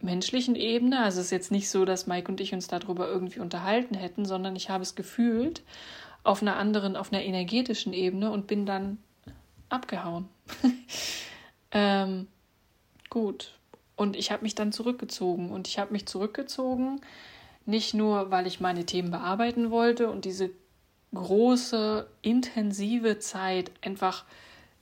menschlichen 0.00 0.56
Ebene. 0.56 1.00
Also 1.02 1.20
es 1.20 1.26
ist 1.26 1.32
jetzt 1.32 1.50
nicht 1.50 1.70
so, 1.70 1.84
dass 1.84 2.06
Mike 2.06 2.30
und 2.30 2.40
ich 2.40 2.52
uns 2.52 2.68
darüber 2.68 3.08
irgendwie 3.08 3.40
unterhalten 3.40 3.94
hätten, 3.94 4.26
sondern 4.26 4.56
ich 4.56 4.68
habe 4.68 4.82
es 4.82 4.94
gefühlt 4.94 5.62
auf 6.22 6.42
einer 6.42 6.56
anderen, 6.56 6.96
auf 6.96 7.12
einer 7.12 7.22
energetischen 7.22 7.92
Ebene 7.92 8.30
und 8.30 8.46
bin 8.46 8.66
dann 8.66 8.98
abgehauen. 9.68 10.28
ähm, 11.70 12.26
gut. 13.08 13.52
Und 13.96 14.16
ich 14.16 14.30
habe 14.30 14.42
mich 14.42 14.54
dann 14.54 14.72
zurückgezogen. 14.72 15.50
Und 15.50 15.68
ich 15.68 15.78
habe 15.78 15.92
mich 15.92 16.06
zurückgezogen, 16.06 17.00
nicht 17.64 17.94
nur, 17.94 18.30
weil 18.30 18.46
ich 18.46 18.60
meine 18.60 18.84
Themen 18.84 19.10
bearbeiten 19.10 19.70
wollte 19.70 20.10
und 20.10 20.24
diese 20.24 20.50
große, 21.16 22.06
intensive 22.22 23.18
Zeit 23.18 23.70
einfach 23.82 24.24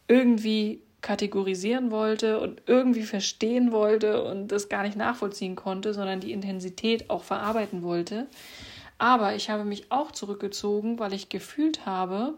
irgendwie 0.08 0.80
kategorisieren 1.00 1.90
wollte 1.90 2.40
und 2.40 2.62
irgendwie 2.66 3.02
verstehen 3.02 3.72
wollte 3.72 4.24
und 4.24 4.48
das 4.48 4.70
gar 4.70 4.82
nicht 4.82 4.96
nachvollziehen 4.96 5.54
konnte, 5.54 5.92
sondern 5.92 6.20
die 6.20 6.32
Intensität 6.32 7.10
auch 7.10 7.24
verarbeiten 7.24 7.82
wollte. 7.82 8.26
Aber 8.96 9.34
ich 9.34 9.50
habe 9.50 9.64
mich 9.64 9.92
auch 9.92 10.12
zurückgezogen, 10.12 10.98
weil 10.98 11.12
ich 11.12 11.28
gefühlt 11.28 11.84
habe, 11.84 12.34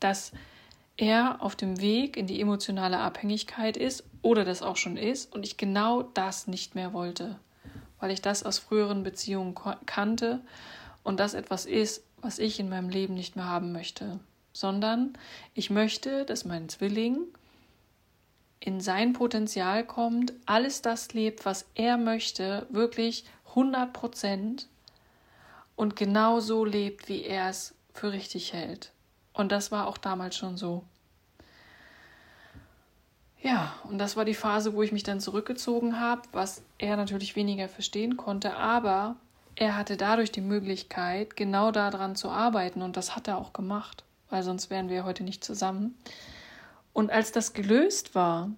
dass 0.00 0.32
er 0.96 1.42
auf 1.42 1.54
dem 1.54 1.80
Weg 1.80 2.16
in 2.16 2.26
die 2.26 2.40
emotionale 2.40 2.98
Abhängigkeit 2.98 3.76
ist 3.76 4.04
oder 4.20 4.44
das 4.44 4.62
auch 4.62 4.76
schon 4.76 4.96
ist 4.96 5.32
und 5.32 5.46
ich 5.46 5.56
genau 5.56 6.02
das 6.02 6.46
nicht 6.48 6.74
mehr 6.74 6.92
wollte, 6.92 7.38
weil 8.00 8.10
ich 8.10 8.20
das 8.20 8.42
aus 8.42 8.58
früheren 8.58 9.02
Beziehungen 9.02 9.54
kannte 9.86 10.40
und 11.04 11.20
das 11.20 11.34
etwas 11.34 11.66
ist, 11.66 12.02
was 12.22 12.38
ich 12.38 12.60
in 12.60 12.68
meinem 12.68 12.88
Leben 12.88 13.14
nicht 13.14 13.36
mehr 13.36 13.46
haben 13.46 13.72
möchte, 13.72 14.20
sondern 14.52 15.14
ich 15.54 15.70
möchte, 15.70 16.24
dass 16.24 16.44
mein 16.44 16.68
Zwilling 16.68 17.18
in 18.60 18.80
sein 18.80 19.14
Potenzial 19.14 19.84
kommt, 19.84 20.34
alles 20.44 20.82
das 20.82 21.12
lebt, 21.14 21.46
was 21.46 21.66
er 21.74 21.96
möchte, 21.96 22.66
wirklich 22.70 23.24
100 23.48 23.92
Prozent 23.92 24.68
und 25.76 25.96
genau 25.96 26.40
so 26.40 26.64
lebt, 26.64 27.08
wie 27.08 27.22
er 27.22 27.48
es 27.48 27.74
für 27.94 28.12
richtig 28.12 28.52
hält. 28.52 28.92
Und 29.32 29.50
das 29.50 29.72
war 29.72 29.86
auch 29.86 29.96
damals 29.96 30.36
schon 30.36 30.58
so. 30.58 30.84
Ja, 33.42 33.72
und 33.84 33.96
das 33.96 34.16
war 34.16 34.26
die 34.26 34.34
Phase, 34.34 34.74
wo 34.74 34.82
ich 34.82 34.92
mich 34.92 35.02
dann 35.02 35.20
zurückgezogen 35.20 35.98
habe, 35.98 36.22
was 36.32 36.62
er 36.76 36.96
natürlich 36.96 37.36
weniger 37.36 37.68
verstehen 37.68 38.18
konnte, 38.18 38.56
aber 38.56 39.16
er 39.56 39.76
hatte 39.76 39.96
dadurch 39.96 40.32
die 40.32 40.40
Möglichkeit, 40.40 41.36
genau 41.36 41.70
daran 41.70 42.16
zu 42.16 42.30
arbeiten 42.30 42.82
und 42.82 42.96
das 42.96 43.16
hat 43.16 43.28
er 43.28 43.38
auch 43.38 43.52
gemacht, 43.52 44.04
weil 44.28 44.42
sonst 44.42 44.70
wären 44.70 44.88
wir 44.88 45.04
heute 45.04 45.24
nicht 45.24 45.44
zusammen. 45.44 45.96
Und 46.92 47.10
als 47.10 47.32
das 47.32 47.52
gelöst 47.52 48.14
war, 48.14 48.50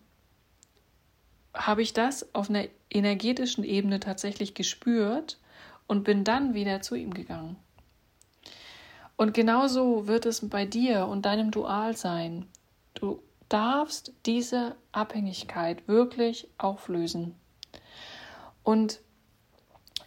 habe 1.54 1.82
ich 1.82 1.92
das 1.92 2.34
auf 2.34 2.48
einer 2.48 2.66
energetischen 2.90 3.64
Ebene 3.64 4.00
tatsächlich 4.00 4.54
gespürt 4.54 5.38
und 5.86 6.04
bin 6.04 6.24
dann 6.24 6.54
wieder 6.54 6.80
zu 6.80 6.94
ihm 6.94 7.12
gegangen. 7.12 7.56
Und 9.16 9.34
genauso 9.34 10.06
wird 10.06 10.26
es 10.26 10.48
bei 10.48 10.64
dir 10.64 11.06
und 11.06 11.26
deinem 11.26 11.50
Dual 11.50 11.96
sein. 11.96 12.46
Du 12.94 13.22
darfst 13.48 14.12
diese 14.24 14.74
Abhängigkeit 14.92 15.86
wirklich 15.86 16.48
auflösen. 16.56 17.34
Und 18.62 19.00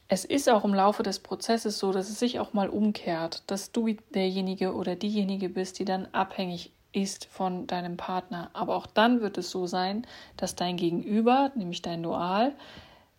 es 0.07 0.23
ist 0.25 0.49
auch 0.49 0.63
im 0.63 0.73
Laufe 0.73 1.03
des 1.03 1.19
Prozesses 1.19 1.79
so, 1.79 1.91
dass 1.91 2.09
es 2.09 2.19
sich 2.19 2.39
auch 2.39 2.53
mal 2.53 2.69
umkehrt, 2.69 3.43
dass 3.47 3.71
du 3.71 3.95
derjenige 4.13 4.75
oder 4.75 4.95
diejenige 4.95 5.49
bist, 5.49 5.79
die 5.79 5.85
dann 5.85 6.07
abhängig 6.11 6.71
ist 6.91 7.25
von 7.25 7.67
deinem 7.67 7.97
Partner. 7.97 8.49
Aber 8.53 8.75
auch 8.75 8.85
dann 8.87 9.21
wird 9.21 9.37
es 9.37 9.49
so 9.49 9.67
sein, 9.67 10.05
dass 10.37 10.55
dein 10.55 10.77
Gegenüber, 10.77 11.51
nämlich 11.55 11.81
dein 11.81 12.03
Dual, 12.03 12.55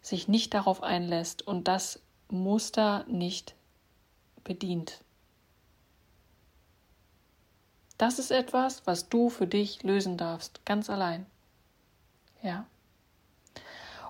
sich 0.01 0.29
nicht 0.29 0.55
darauf 0.55 0.83
einlässt 0.83 1.47
und 1.47 1.67
das 1.67 2.01
Muster 2.29 3.05
nicht 3.09 3.55
bedient. 4.45 5.01
Das 7.99 8.19
ist 8.19 8.31
etwas, 8.31 8.87
was 8.87 9.09
du 9.09 9.31
für 9.31 9.47
dich 9.47 9.83
lösen 9.83 10.17
darfst, 10.17 10.65
ganz 10.65 10.89
allein. 10.89 11.27
Ja. 12.43 12.67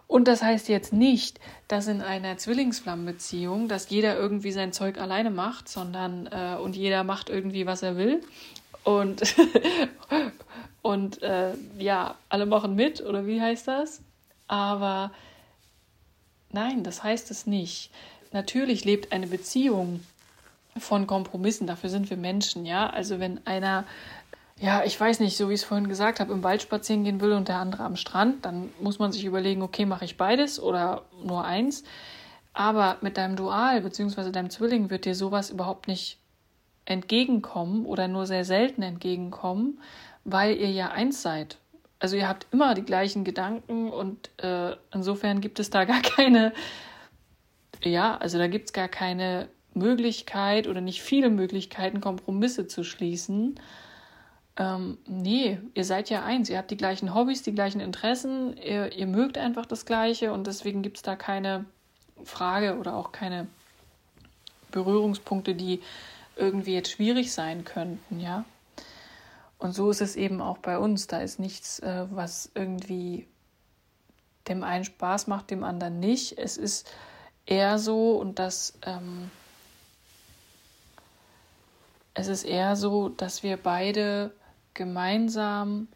Und 0.09 0.29
das 0.29 0.43
heißt 0.43 0.69
jetzt 0.69 0.93
nicht, 0.93 1.41
dass 1.67 1.89
in 1.89 2.01
einer 2.01 2.39
Zwillingsflammenbeziehung, 2.39 3.69
dass 3.69 3.91
jeder 3.91 4.17
irgendwie 4.17 4.53
sein 4.53 4.73
Zeug 4.73 4.99
alleine 4.99 5.31
macht, 5.31 5.69
sondern 5.69 6.27
äh, 6.27 6.57
und 6.61 6.77
jeder 6.77 7.03
macht 7.03 7.29
irgendwie, 7.29 7.67
was 7.67 7.83
er 7.83 7.97
will. 7.97 8.23
Und, 8.85 9.23
und 10.83 11.23
äh, 11.23 11.55
ja, 11.79 12.15
alle 12.29 12.47
machen 12.47 12.77
mit, 12.77 13.01
oder 13.01 13.27
wie 13.27 13.41
heißt 13.41 13.67
das? 13.67 14.01
Aber 14.47 15.11
nein, 16.53 16.85
das 16.85 17.03
heißt 17.03 17.33
es 17.33 17.47
nicht. 17.47 17.91
Natürlich 18.33 18.85
lebt 18.85 19.13
eine 19.13 19.27
Beziehung 19.27 20.01
von 20.79 21.07
Kompromissen. 21.07 21.67
Dafür 21.67 21.91
sind 21.91 22.11
wir 22.11 22.17
Menschen, 22.17 22.65
ja. 22.65 22.89
Also 22.89 23.19
wenn 23.19 23.45
einer, 23.47 23.85
ja, 24.59 24.85
ich 24.85 24.99
weiß 24.99 25.21
nicht, 25.21 25.37
so 25.37 25.49
wie 25.49 25.55
ich 25.55 25.61
es 25.61 25.67
vorhin 25.67 25.89
gesagt 25.89 26.19
habe, 26.19 26.33
im 26.33 26.43
Wald 26.43 26.63
spazieren 26.63 27.05
gehen 27.05 27.21
will 27.21 27.33
und 27.33 27.49
der 27.49 27.59
andere 27.59 27.83
am 27.83 27.97
Strand, 27.97 28.45
dann 28.45 28.71
muss 28.81 28.99
man 28.99 29.13
sich 29.13 29.25
überlegen, 29.25 29.63
okay, 29.63 29.85
mache 29.85 30.07
ich 30.07 30.17
beides 30.17 30.59
oder 30.61 31.05
nur 31.23 31.45
eins. 31.45 31.85
Aber 32.55 32.97
mit 33.03 33.19
deinem 33.19 33.37
Dual 33.37 33.83
bzw. 33.83 34.31
deinem 34.31 34.49
Zwilling 34.49 34.89
wird 34.89 35.05
dir 35.05 35.15
sowas 35.15 35.51
überhaupt 35.51 35.89
nicht 35.89 36.19
entgegenkommen 36.87 37.85
oder 37.85 38.09
nur 38.09 38.25
sehr 38.25 38.45
selten 38.47 38.83
entgegenkommen, 38.83 39.79
weil 40.25 40.57
ihr 40.57 40.71
ja 40.71 40.91
eins 40.91 41.21
seid. 41.21 41.59
Also 41.99 42.17
ihr 42.17 42.29
habt 42.29 42.47
immer 42.53 42.75
die 42.75 42.85
gleichen 42.85 43.25
Gedanken 43.25 43.91
und 43.91 44.31
äh, 44.43 44.75
insofern 44.93 45.43
gibt 45.43 45.59
es 45.59 45.69
da 45.69 45.85
gar 45.85 46.01
keine, 46.01 46.55
ja, 47.83 48.17
also 48.17 48.39
da 48.39 48.47
gibt 48.47 48.67
es 48.67 48.73
gar 48.73 48.89
keine 48.89 49.49
Möglichkeit 49.75 50.67
oder 50.67 50.81
nicht 50.81 51.03
viele 51.03 51.29
Möglichkeiten, 51.29 52.01
Kompromisse 52.01 52.67
zu 52.67 52.85
schließen. 52.85 53.61
Ähm, 54.59 54.99
nee, 55.07 55.59
ihr 55.75 55.85
seid 55.85 56.09
ja 56.09 56.25
eins, 56.25 56.49
ihr 56.49 56.57
habt 56.59 56.71
die 56.71 56.77
gleichen 56.77 57.15
Hobbys, 57.15 57.43
die 57.43 57.55
gleichen 57.55 57.81
Interessen, 57.81 58.57
ihr, 58.57 58.93
ihr 58.93 59.07
mögt 59.07 59.37
einfach 59.37 59.67
das 59.67 59.85
Gleiche 59.85 60.33
und 60.33 60.47
deswegen 60.47 60.83
gibt 60.83 60.97
es 60.97 61.03
da 61.03 61.15
keine 61.15 61.67
Frage 62.25 62.79
oder 62.79 62.97
auch 62.97 63.13
keine 63.13 63.49
Berührungspunkte, 64.71 65.55
die 65.55 65.83
irgendwie 66.37 66.75
jetzt 66.75 66.91
schwierig 66.91 67.33
sein 67.33 67.65
könnten, 67.65 68.21
ja. 68.21 68.45
Und 69.59 69.73
so 69.73 69.91
ist 69.91 70.03
es 70.03 70.17
eben 70.17 70.43
auch 70.43 70.59
bei 70.59 70.79
uns. 70.79 71.07
Da 71.07 71.21
ist 71.21 71.39
nichts, 71.39 71.79
äh, 71.81 72.07
was 72.11 72.51
irgendwie 72.55 73.27
dem 74.49 74.63
einen 74.63 74.85
Spaß 74.85 75.29
macht, 75.29 75.51
dem 75.51 75.65
anderen 75.65 75.99
nicht. 75.99 76.39
Es 76.39 76.59
ist 76.59 76.91
eher 77.47 77.79
so, 77.79 78.13
und 78.17 78.39
das 78.39 78.75
ähm, 78.83 79.31
es 82.19 82.29
ist 82.29 82.45
eher 82.45 82.77
so, 82.77 83.11
dass 83.11 83.43
wir 83.43 83.59
beide 83.59 84.33
gemeinsam 84.77 85.89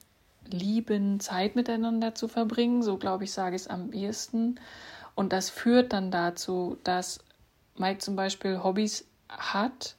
lieben, 0.51 1.21
Zeit 1.21 1.55
miteinander 1.55 2.15
zu 2.15 2.27
verbringen. 2.27 2.83
So 2.83 2.97
glaube 2.97 3.25
ich, 3.25 3.33
sage 3.33 3.55
ich 3.55 3.63
es 3.63 3.69
am 3.69 3.93
ehesten. 3.93 4.59
Und 5.15 5.33
das 5.33 5.51
führt 5.51 5.93
dann 5.93 6.11
dazu, 6.11 6.79
dass 6.83 7.21
Mike 7.77 7.99
zum 7.99 8.17
Beispiel 8.17 8.63
Hobbys 8.63 9.07
hat, 9.29 9.97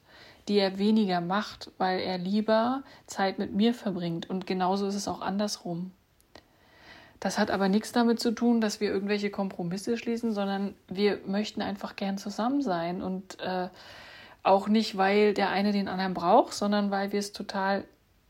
die 0.48 0.58
er 0.58 0.78
weniger 0.78 1.20
macht, 1.20 1.70
weil 1.78 2.00
er 2.00 2.18
lieber 2.18 2.82
Zeit 3.06 3.38
mit 3.38 3.54
mir 3.54 3.72
verbringt. 3.72 4.28
Und 4.28 4.46
genauso 4.46 4.86
ist 4.86 4.94
es 4.94 5.08
auch 5.08 5.20
andersrum. 5.20 5.92
Das 7.20 7.38
hat 7.38 7.52
aber 7.52 7.68
nichts 7.68 7.92
damit 7.92 8.18
zu 8.18 8.32
tun, 8.32 8.60
dass 8.60 8.80
wir 8.80 8.90
irgendwelche 8.90 9.30
Kompromisse 9.30 9.96
schließen, 9.96 10.32
sondern 10.32 10.74
wir 10.88 11.20
möchten 11.24 11.62
einfach 11.62 11.94
gern 11.94 12.18
zusammen 12.18 12.62
sein. 12.62 13.00
Und 13.00 13.38
äh, 13.40 13.68
auch 14.42 14.66
nicht, 14.66 14.96
weil 14.96 15.32
der 15.32 15.50
eine 15.50 15.70
den 15.70 15.86
anderen 15.86 16.14
braucht, 16.14 16.52
sondern 16.52 16.90
weil 16.90 17.12
wir 17.12 17.20
es 17.20 17.32
total 17.32 17.84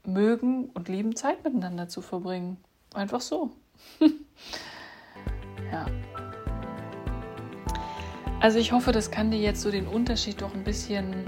mögen 0.07 0.71
und 0.75 0.89
lieben, 0.89 1.17
Zeit 1.17 1.45
miteinander 1.45 1.89
zu 1.89 2.01
verbringen. 2.01 2.57
Einfach 2.95 3.21
so. 3.21 3.51
ja. 5.73 5.87
Also 8.41 8.59
ich 8.59 8.73
hoffe, 8.73 8.93
das 8.93 9.11
kann 9.11 9.31
dir 9.31 9.39
jetzt 9.39 9.63
so 9.63 9.71
den 9.71 9.87
Unterschied 9.87 10.43
doch 10.43 10.53
ein 10.55 10.65
bisschen 10.65 11.25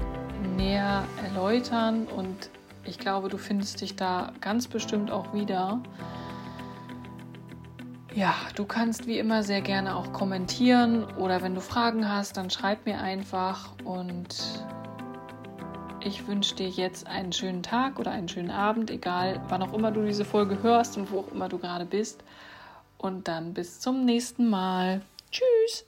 näher 0.56 1.04
erläutern 1.22 2.06
und 2.06 2.50
ich 2.84 2.98
glaube, 2.98 3.28
du 3.28 3.38
findest 3.38 3.80
dich 3.80 3.96
da 3.96 4.32
ganz 4.40 4.68
bestimmt 4.68 5.10
auch 5.10 5.32
wieder. 5.32 5.80
Ja, 8.14 8.34
du 8.54 8.64
kannst 8.64 9.06
wie 9.06 9.18
immer 9.18 9.42
sehr 9.42 9.60
gerne 9.60 9.96
auch 9.96 10.12
kommentieren 10.12 11.04
oder 11.16 11.42
wenn 11.42 11.54
du 11.54 11.60
Fragen 11.60 12.08
hast, 12.08 12.36
dann 12.36 12.50
schreib 12.50 12.86
mir 12.86 13.00
einfach 13.00 13.70
und 13.84 14.64
ich 16.04 16.26
wünsche 16.26 16.54
dir 16.54 16.68
jetzt 16.68 17.06
einen 17.06 17.32
schönen 17.32 17.62
Tag 17.62 17.98
oder 17.98 18.10
einen 18.10 18.28
schönen 18.28 18.50
Abend, 18.50 18.90
egal 18.90 19.40
wann 19.48 19.62
auch 19.62 19.72
immer 19.72 19.90
du 19.90 20.04
diese 20.04 20.24
Folge 20.24 20.62
hörst 20.62 20.96
und 20.96 21.10
wo 21.10 21.20
auch 21.20 21.32
immer 21.32 21.48
du 21.48 21.58
gerade 21.58 21.86
bist. 21.86 22.22
Und 22.98 23.28
dann 23.28 23.54
bis 23.54 23.80
zum 23.80 24.04
nächsten 24.04 24.48
Mal. 24.48 25.02
Tschüss. 25.30 25.86